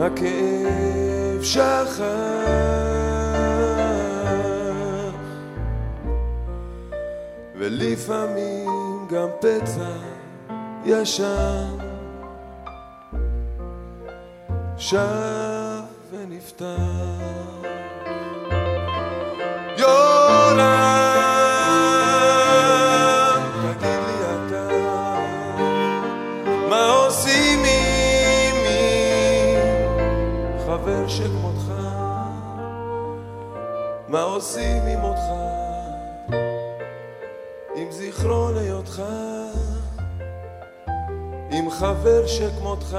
[0.00, 2.00] הכאב שכח
[7.54, 9.92] ולפעמים גם פצע
[10.84, 11.81] ישן
[14.92, 16.66] שב ונפתח
[19.78, 20.62] יורם,
[23.62, 24.68] תגיד לי אתה,
[26.70, 28.56] מה עושים עם
[30.66, 31.72] חבר שכמותך?
[34.08, 35.28] מה עושים עם אותך?
[37.76, 39.02] עם זיכרון היותך?
[41.50, 42.96] עם חבר שכמותך?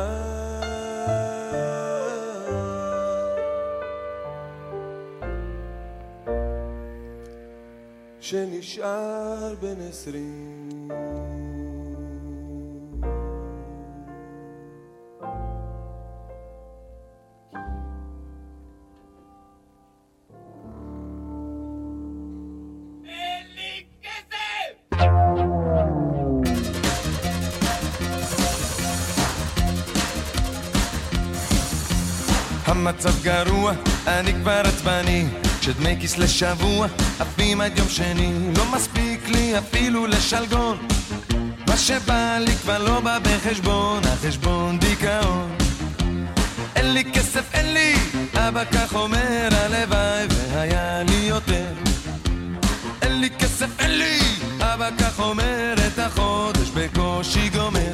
[9.93, 10.89] שנשאר בן עשרים
[32.65, 33.73] המצב גרוע,
[34.07, 36.87] אני כבר עצבני כשדמי כיס לשבוע,
[37.19, 38.31] עפים עד יום שני.
[38.57, 40.77] לא מספיק לי אפילו לשלגון.
[41.67, 45.57] מה שבא לי כבר לא בא בחשבון, החשבון דיכאון.
[46.75, 47.93] אין לי כסף, אין לי,
[48.33, 51.73] אבא כך אומר, הלוואי והיה לי יותר.
[53.01, 54.19] אין לי כסף, אין לי,
[54.59, 57.93] אבא כך אומר, את החודש בקושי גומר.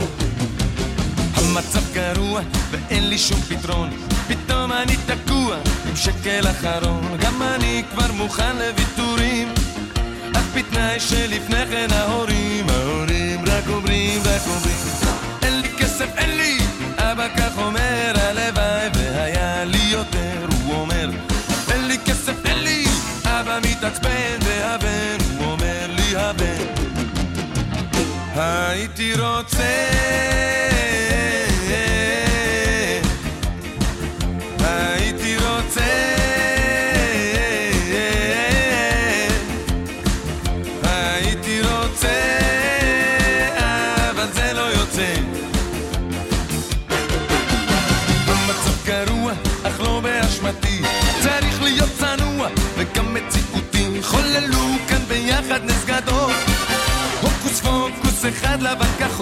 [1.36, 2.42] המצב גרוע
[2.72, 3.90] ואין לי שום פתרון
[4.28, 5.56] פתאום אני תקוע
[5.90, 7.18] עם שקל אחרון.
[7.20, 9.54] גם אני כבר מוכן לוויתורים
[10.36, 14.80] אך בתנאי שלפני כן ההורים ההורים רק אומרים רק אומרים
[15.44, 16.58] אין לי כסף אין לי.
[16.98, 20.48] אבא כך אומר הלוואי והיה לי יותר.
[20.66, 21.10] הוא אומר
[21.72, 22.86] אין לי כסף אין לי.
[23.26, 26.66] אבא מתעצבן והבן הוא אומר לי הבן
[28.36, 29.90] הייתי רוצה
[58.30, 59.19] אחד לבן כחול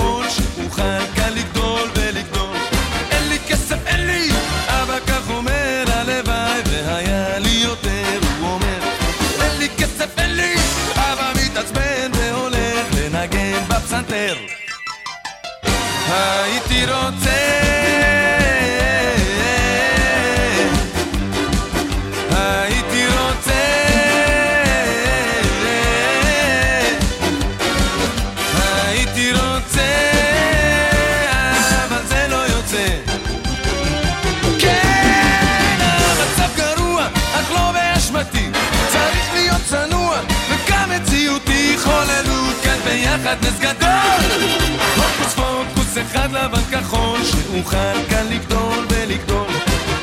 [47.48, 49.48] שאוכל כאן לגדול ולגדול.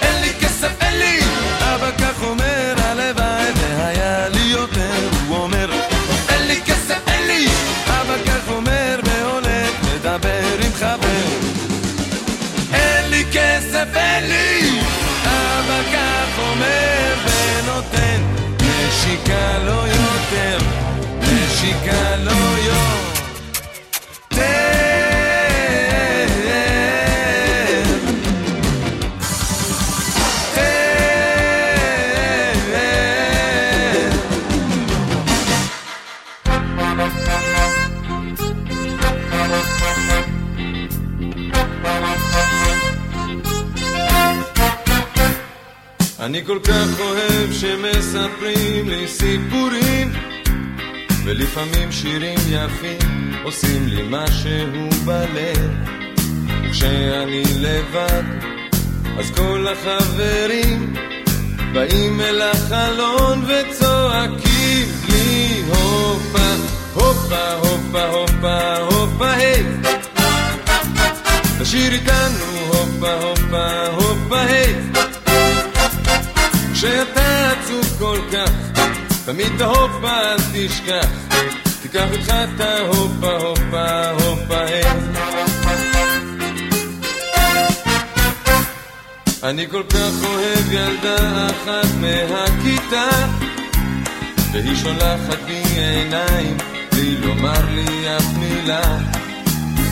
[0.02, 1.18] אין לי כסף אין לי.
[1.60, 5.70] אבא כך אומר הלוואי והיה לי יותר הוא אומר.
[6.28, 7.46] אין לי כסף אין לי.
[7.86, 11.28] אבא כך אומר והולך לדבר עם חבר.
[12.72, 14.80] אין לי כסף אין לי.
[15.24, 18.22] אבא כך אומר ונותן.
[18.60, 20.58] נשיקה לא יותר
[21.20, 22.43] נשיקה לא יותר
[46.46, 50.12] כל כך אוהב שמספרים לי סיפורים
[51.24, 55.70] ולפעמים שירים יפים עושים לי משהו בלב.
[56.64, 58.22] וכשאני לבד
[59.18, 60.94] אז כל החברים
[61.72, 66.54] באים אל החלון וצועקים לי הופה,
[66.94, 69.62] הופה, הופה, הופה, הופה, היי.
[71.60, 74.93] תשאיר איתנו הופה, הופה, הופה, היי
[76.84, 78.50] כשאתה עצוב כל כך,
[79.24, 81.08] תמיד את ההופה אל תשכח
[81.82, 84.84] תיקח איתך את ההופה, הופה, הופה, היי
[89.42, 93.08] אני כל כך אוהב ילדה אחת מהכיתה
[94.52, 96.56] והיא שולחת בי עיניים
[96.92, 98.98] בלי לומר לי אף מילה.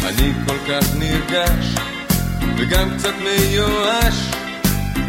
[0.04, 1.74] אני כל כך נרגש
[2.56, 4.31] וגם קצת מיואש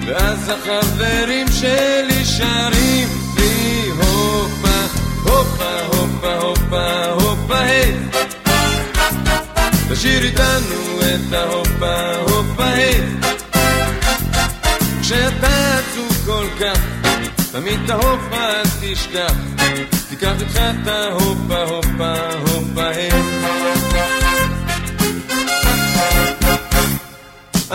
[0.08, 3.08] ואז החברים שלי שרים
[3.38, 4.80] לי הופה,
[5.24, 7.94] הופה, הופה, הופה, הופה, היי.
[9.90, 13.02] תשאיר איתנו את ההופה, הופה, היי.
[15.02, 16.80] כשאתה עצוב כל כך,
[17.52, 19.34] תמיד את ההופה אל תשכח.
[20.10, 22.14] תיקח איתך את ההופה, הופה,
[22.48, 23.10] הופה, היי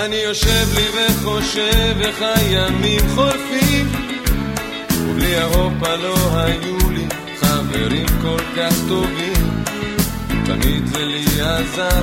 [0.05, 3.93] אני יושב לי וחושב איך הימים חולפים
[4.93, 7.07] ובלי ההופה לא היו לי
[7.41, 9.65] חברים כל כך טובים.
[10.47, 12.03] תמיד זה לי עזר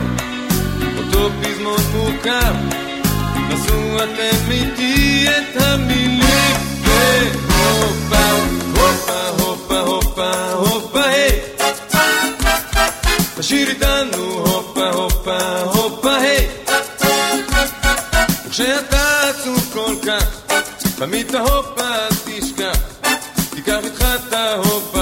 [0.97, 2.53] אותו פזמון מוכר.
[3.49, 6.55] נסו אתם איתי את המילים.
[6.85, 8.29] והופה,
[8.75, 11.39] הופה, הופה, הופה, הופה, היי.
[13.37, 15.74] תשאיר איתנו הופה, הופה, הופה,
[18.55, 20.41] וכשאתה עצוב כל כך,
[20.97, 22.77] תמיד את ההופה אל תשכח
[23.49, 24.94] תיקח איתך את ההופה,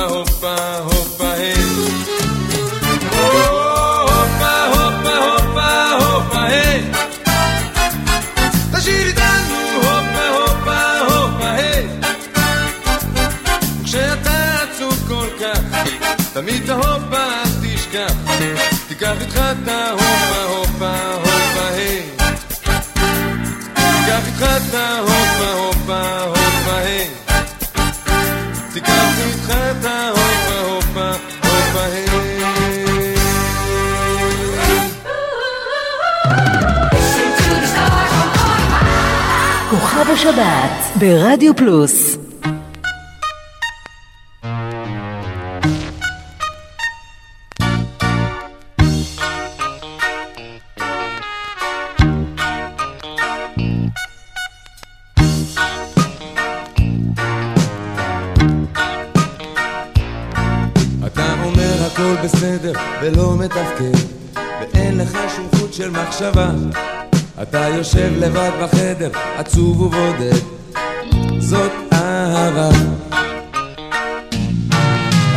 [40.24, 42.18] השבת ברדיו פלוס.
[64.74, 66.50] ואין לך שום חוט של מחשבה.
[67.42, 68.93] אתה יושב לבד בחדר,
[69.38, 70.40] עצוב ובודד
[71.40, 72.70] זאת אהבה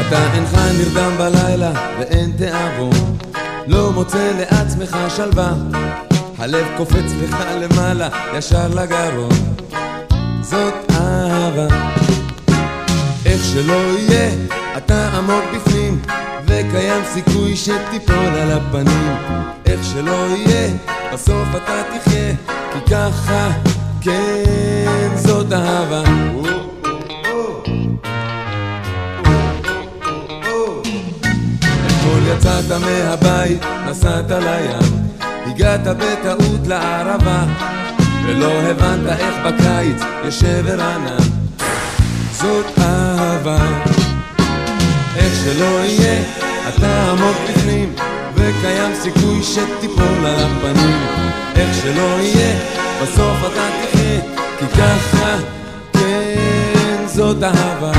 [0.01, 3.17] אתה אינך נרדם בלילה ואין תיאבון
[3.69, 5.53] לא מוצא לעצמך שלווה,
[6.39, 9.33] הלב קופץ לך למעלה, ישר לגרון.
[10.41, 11.67] זאת אהבה.
[13.27, 14.31] איך שלא יהיה,
[14.77, 16.03] אתה עמוק בפנים,
[16.45, 19.17] וקיים סיכוי שתיפול על הפנים.
[19.67, 20.73] איך שלא יהיה,
[21.13, 22.26] בסוף אתה תחיה,
[22.85, 23.51] כי ככה,
[24.01, 26.03] כן, זאת אהבה.
[31.87, 35.07] אתמול יצאת מהבית, נסעת לים,
[35.47, 37.45] הגעת בטעות לערבה,
[38.25, 41.17] ולא הבנת איך בקיץ יושב ורענן.
[42.33, 43.59] זאת אהבה.
[45.17, 46.23] איך שלא יהיה,
[46.69, 47.95] אתה עמוק בפנים,
[48.37, 51.01] וקיים סיכוי שתיפול על הפנים.
[51.57, 52.59] איך שלא יהיה,
[53.03, 54.21] בסוף אתה תחיה,
[54.59, 55.37] כי ככה,
[55.93, 57.93] כן, זאת אהבה.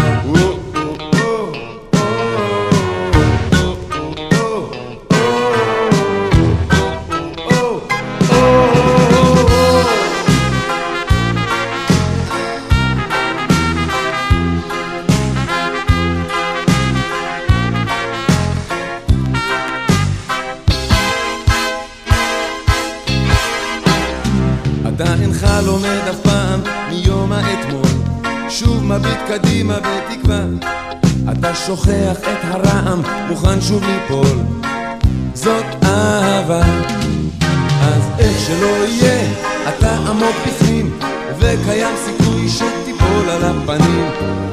[25.97, 27.85] לומד אף פעם מיום האתמול.
[28.49, 30.43] שוב מביט קדימה בתקווה.
[31.31, 34.37] אתה שוכח את הרעם, מוכן שוב ליפול.
[35.33, 36.61] זאת אהבה.
[37.81, 39.29] אז איך שלא יהיה,
[39.69, 40.99] אתה עמוק בפנים
[41.39, 44.09] וקיים סיכוי שתיפול על הפנים.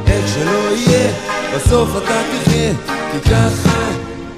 [0.06, 1.12] איך שלא יהיה,
[1.56, 2.72] בסוף אתה תחיה
[3.12, 3.90] כי ככה,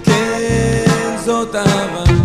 [0.05, 2.16] כן, זאת אהבה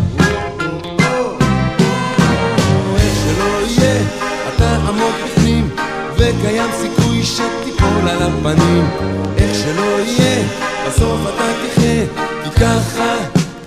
[6.40, 8.90] וקיים סיכוי שתיפול על הפנים.
[9.38, 10.44] איך שלא יהיה,
[10.88, 12.06] בסוף אתה תחיה,
[12.44, 13.16] כי ככה,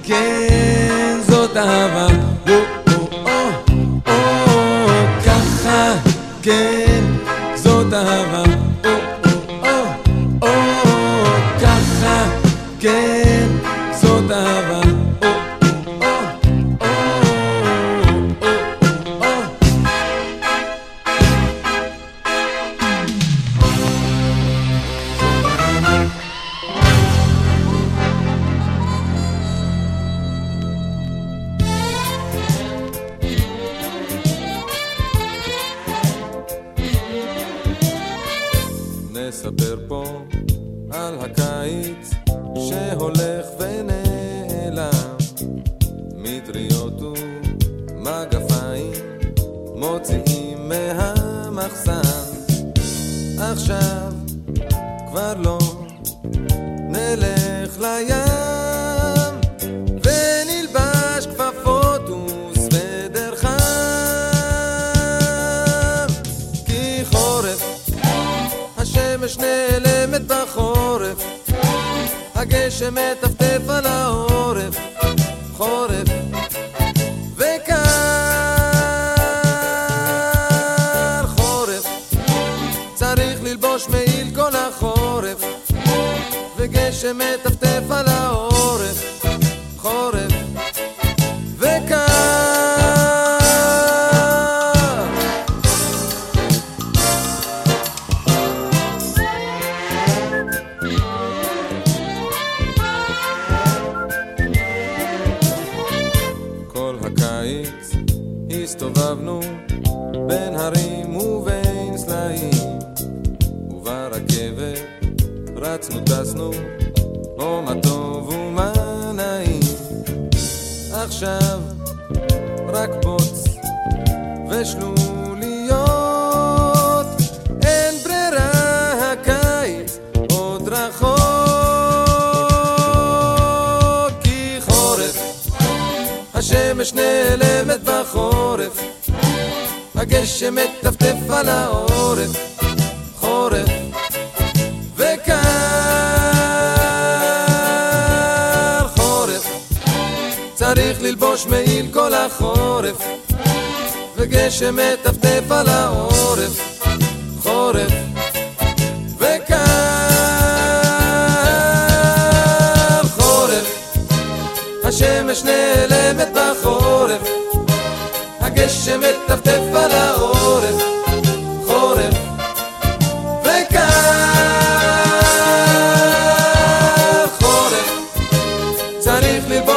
[0.03, 2.24] כן, זאת אהבה.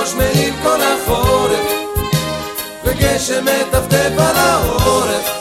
[0.07, 1.71] ראש מעיל כל החורף
[2.83, 5.36] וגשם מטפטף על העורף.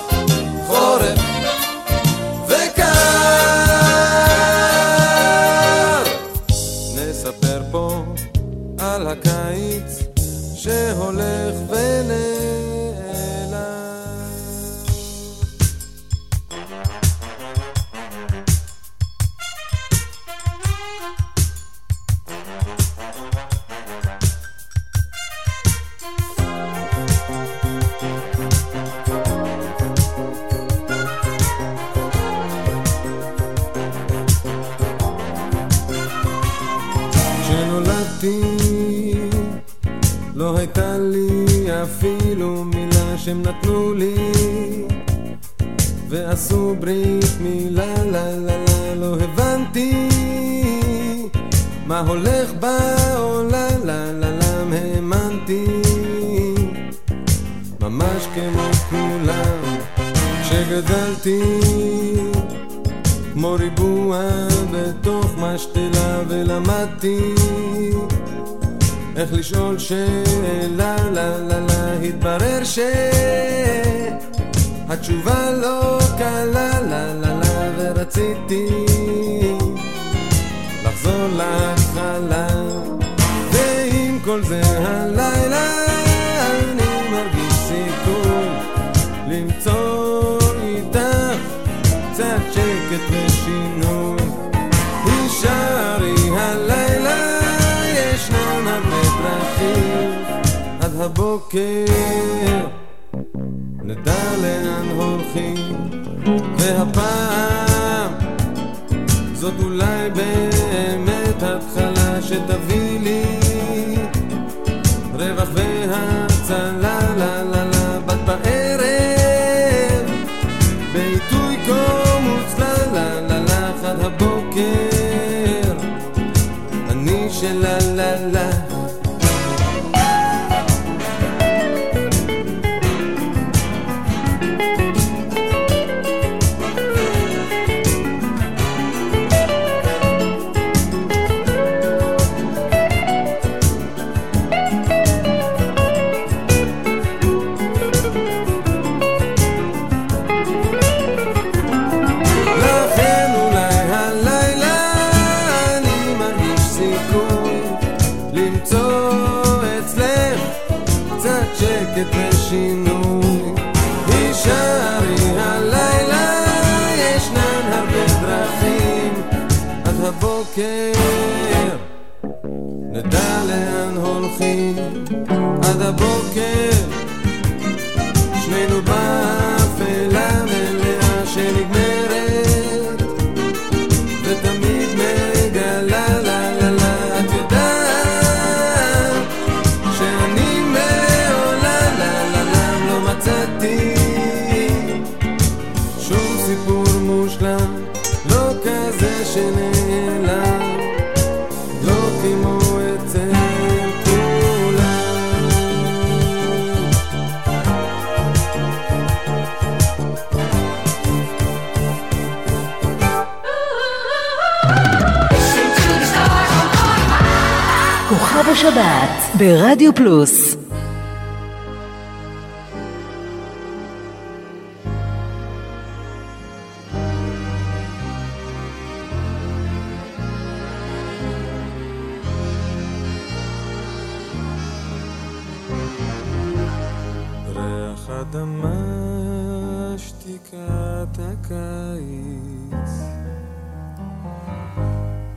[240.47, 242.90] מכת הקיץ.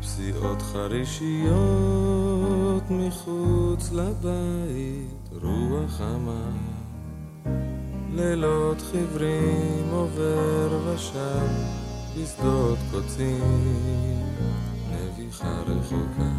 [0.02, 1.53] פסיעות חרישיות
[2.90, 6.52] מחוץ לבית רוח חמה
[8.14, 11.48] לילות חיוורים עובר ושם
[12.18, 14.23] בשדות קוצים
[14.91, 16.31] נביחה רחוקה.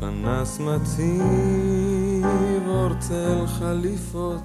[0.00, 2.24] פנס מציב
[2.66, 4.42] אור צל חליפות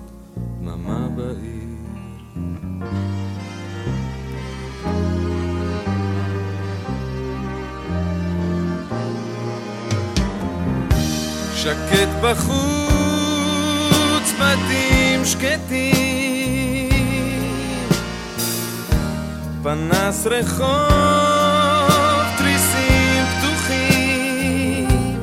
[0.62, 1.77] דממה בעיר.
[11.68, 12.68] שקט בחוץ,
[14.40, 16.90] בתים שקטים,
[19.64, 20.68] פנס רחוב,
[22.38, 25.20] תריסים פתוחים,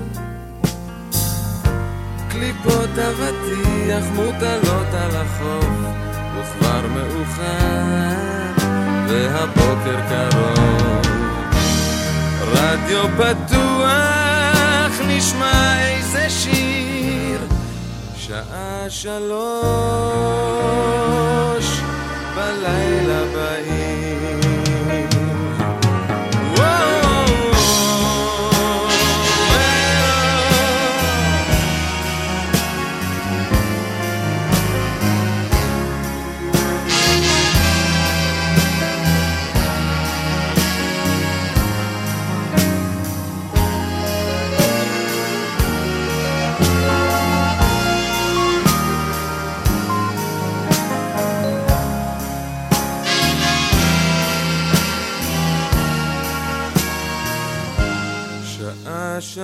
[2.28, 6.03] קליפות אבטיח מוטלות על החוף.
[6.95, 8.65] מאוחר,
[9.09, 11.07] והבוקר קרוב.
[12.53, 17.41] רדיו פתוח, נשמע איזה שיר,
[18.16, 19.25] שעה שלוש
[22.37, 24.44] בלילה בעיר.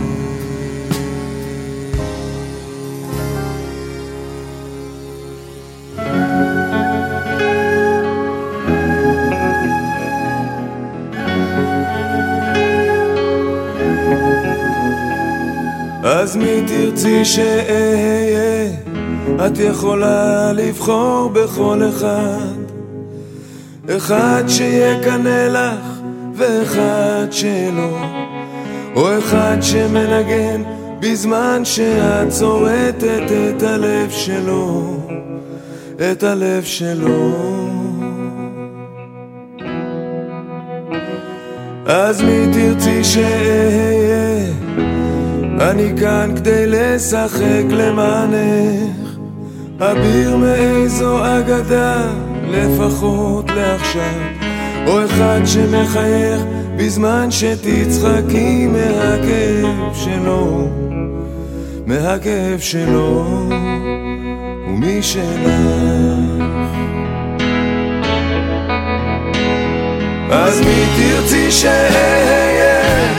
[16.04, 18.85] אז מי תרצי שאהיה?
[19.46, 22.56] את יכולה לבחור בכל אחד.
[23.90, 26.00] אחד שיקנא לך
[26.36, 27.98] ואחד שלא.
[28.96, 30.62] או אחד שמנגן
[31.00, 34.98] בזמן שאת צורטת את הלב שלו.
[36.12, 37.36] את הלב שלו.
[41.86, 44.46] אז מי תרצי שאהיה?
[45.60, 49.05] אני כאן כדי לשחק למענך
[49.80, 52.08] אביר מאיזו אגדה,
[52.50, 54.22] לפחות לעכשיו.
[54.88, 56.42] או אחד שמחייך
[56.78, 60.68] בזמן שתצחקי מהכאב שלו.
[61.86, 63.50] מהכאב שלו.
[64.68, 65.26] ומשלך.
[70.32, 73.14] אז מי תרצי שאהיה?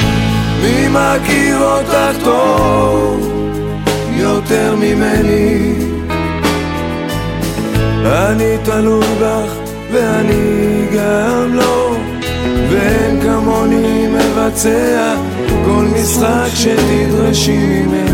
[0.62, 3.32] מי מכיר אותך טוב?
[4.16, 5.95] יותר ממני?
[8.06, 9.52] אני תלוי בך
[9.92, 11.96] ואני גם לא.
[12.70, 15.14] ואין כמוני מבצע
[15.64, 18.05] כל משחק שתדרשי ממני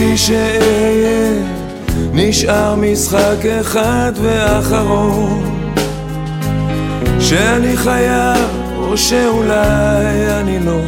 [0.00, 1.32] תרצי שאהיה?
[2.12, 5.64] נשאר משחק אחד ואחרון
[7.20, 10.80] שאני חייב או שאולי אני לא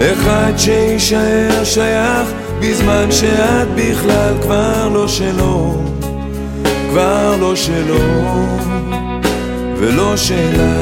[0.00, 2.28] אחד שיישאר שייך
[2.60, 5.82] בזמן שאת בכלל כבר לא שלו
[6.90, 7.98] כבר לא שלו
[9.76, 10.72] ולא שלה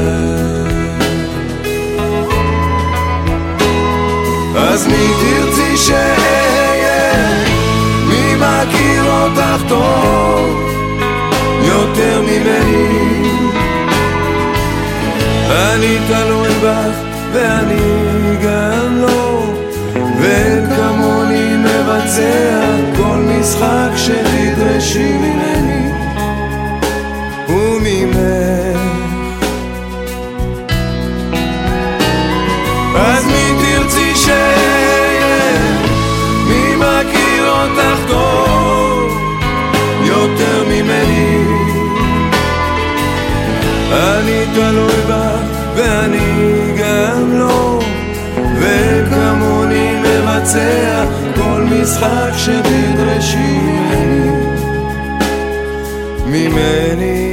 [4.57, 6.58] אז מי תרצי שאהיה?
[8.59, 10.71] מי מכיר אותך טוב
[11.63, 12.89] יותר ממני?
[15.51, 16.97] אני תלוי בך
[17.33, 19.28] ואני גם לא
[44.59, 45.41] אני תלוי בך
[45.77, 47.81] ואני גם לא.
[48.61, 51.05] וכמוני מבצע
[51.35, 54.49] כל משחק שתדרשי ממני.
[56.27, 57.28] ממני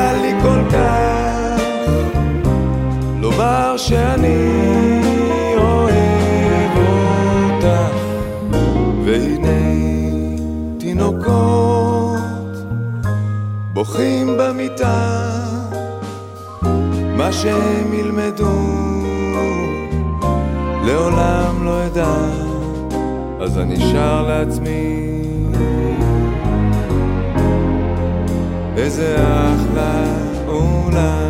[0.00, 1.60] וקל לי כל כך
[3.20, 4.36] לומר שאני
[5.56, 7.94] אוהב אותך.
[9.04, 9.60] והנה
[10.78, 12.20] תינוקות
[13.72, 15.30] בוכים במיטה
[17.16, 18.60] מה שהם ילמדו
[20.84, 22.16] לעולם לא אדע.
[23.40, 25.09] אז אני שר לעצמי
[28.76, 30.04] איזה אחלה
[30.46, 31.29] עולם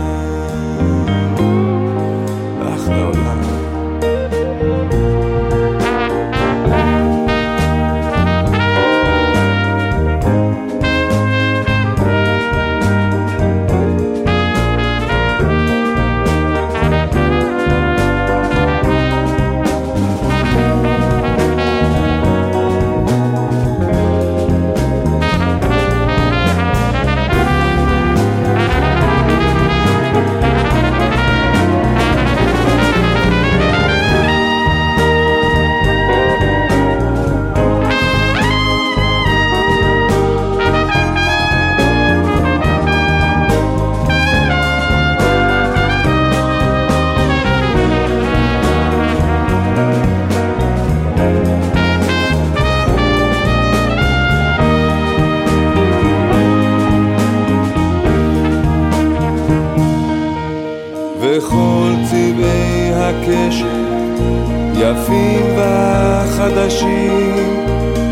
[65.11, 67.37] יפים וחדשים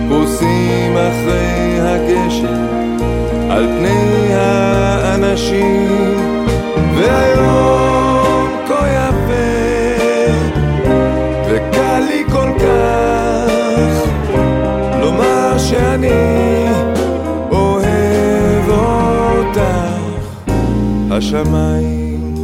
[0.09, 2.67] פרוסים אחרי הגשם
[3.51, 5.89] על פני האנשים.
[6.97, 9.49] והיום כה יפה
[11.51, 14.03] וקל לי כל כך
[15.01, 16.69] לומר שאני
[17.51, 19.61] אוהב אותך.
[21.11, 22.35] השמיים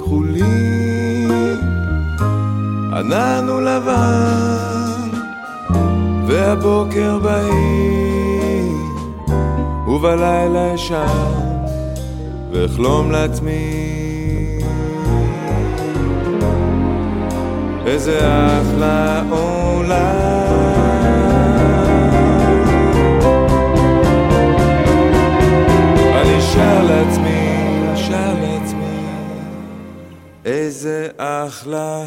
[0.00, 1.30] כחולים
[2.92, 3.43] ענן
[6.64, 8.72] והבוקר בהיר
[9.86, 11.06] ובלילה ישן
[12.52, 14.60] ואחלום לעצמי.
[17.86, 20.24] איזה אחלה עולם.
[26.14, 27.58] אני שר לעצמי,
[27.96, 29.06] שר לעצמי.
[30.44, 32.04] איזה אחלה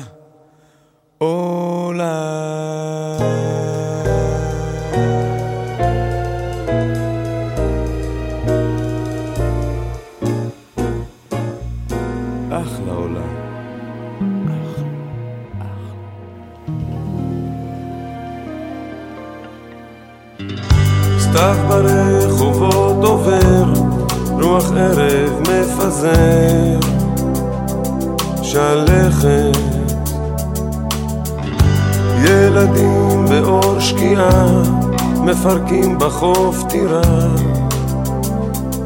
[25.97, 26.79] מפזר,
[28.41, 29.57] שלכת.
[32.23, 34.45] ילדים באור שקיעה,
[35.23, 37.01] מפרקים בחוף טירה,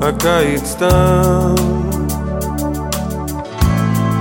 [0.02, 1.56] הקיץ תם.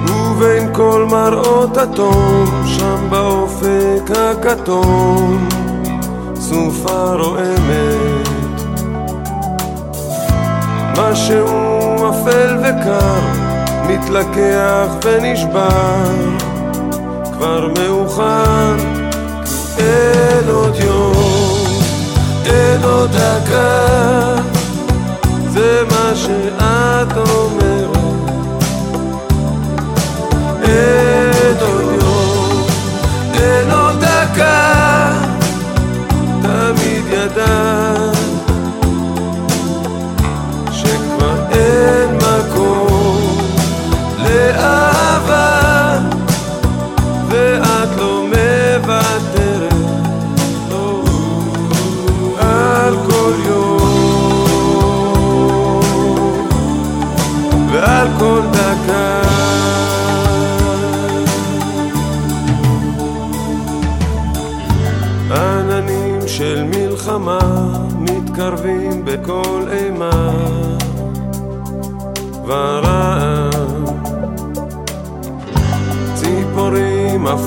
[0.07, 5.49] ובין כל מראות התום, שם באופק הכתום,
[6.37, 8.31] סופה רועמת.
[10.99, 11.70] משהו
[12.31, 13.21] אפל וקר,
[13.87, 16.05] מתלקח ונשבר,
[17.33, 18.75] כבר מאוחר,
[19.79, 21.81] אין עוד יום,
[22.47, 24.35] אין עוד דקה,
[25.49, 27.20] זה מה שאת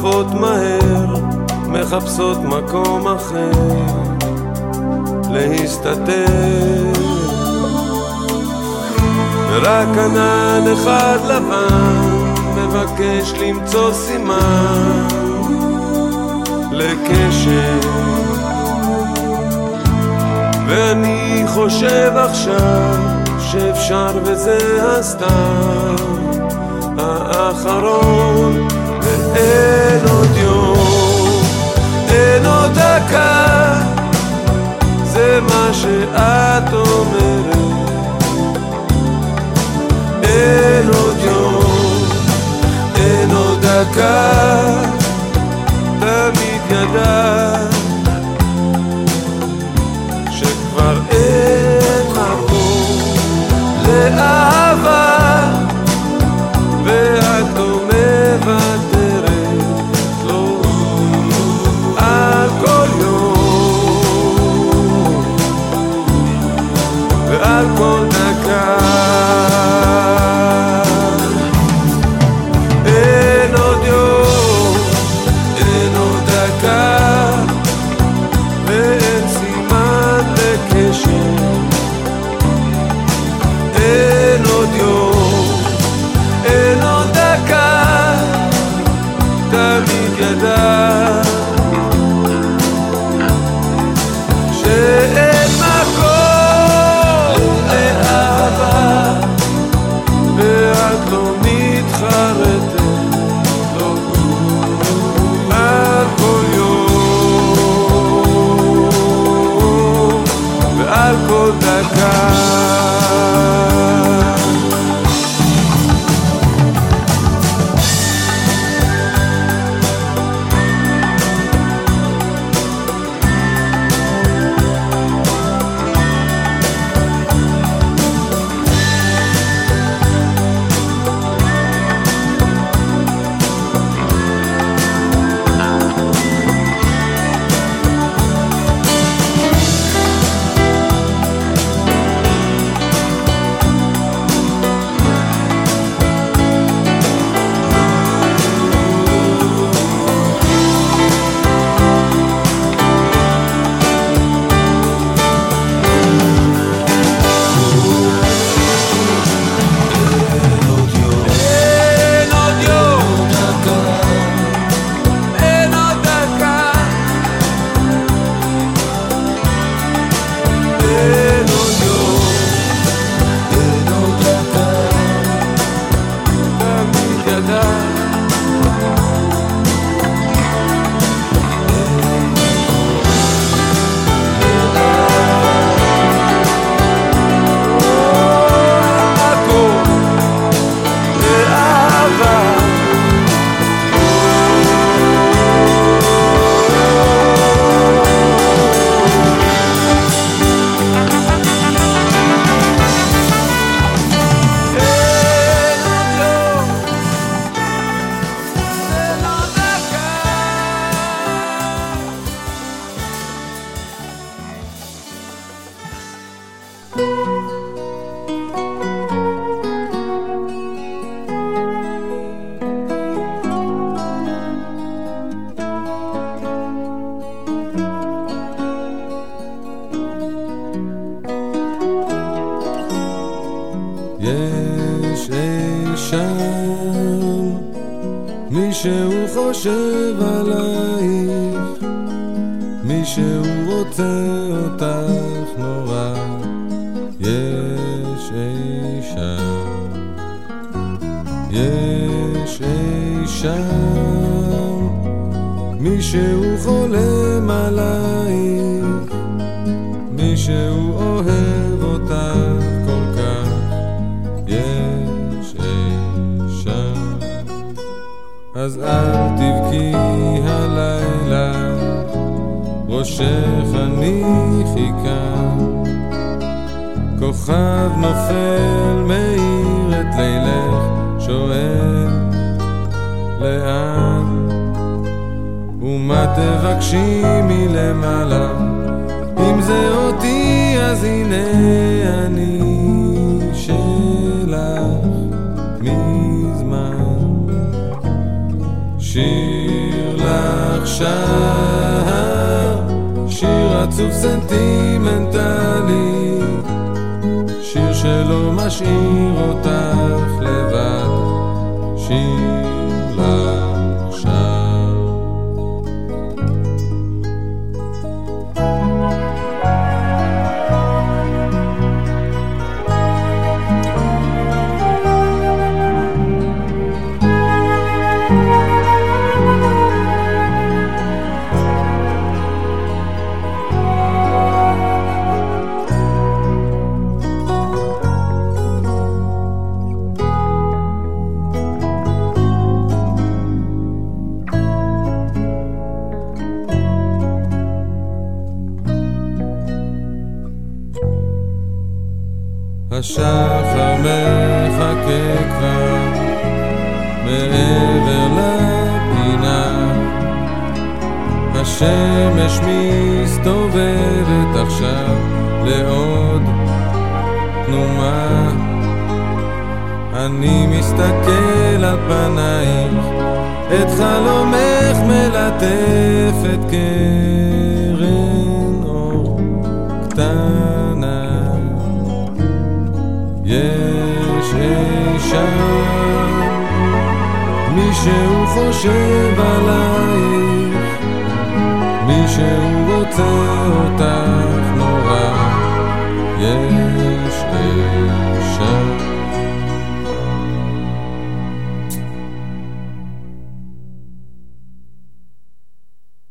[0.05, 1.15] עפות מהר,
[1.67, 3.51] מחפשות מקום אחר
[5.30, 6.91] להסתתר.
[9.61, 12.23] רק ענן אחד לבן
[12.55, 15.07] מבקש למצוא סימן
[16.71, 17.80] לקשר.
[20.67, 22.93] ואני חושב עכשיו
[23.39, 25.95] שאפשר וזה הסתם
[26.97, 28.67] האחרון
[29.35, 31.43] אין עוד יום,
[32.10, 33.73] אין עוד דקה,
[35.03, 37.57] זה מה שאת אומרת.
[40.23, 42.05] אין עוד יום,
[42.95, 44.31] אין עוד דקה,
[45.99, 47.73] תמיד ידעת.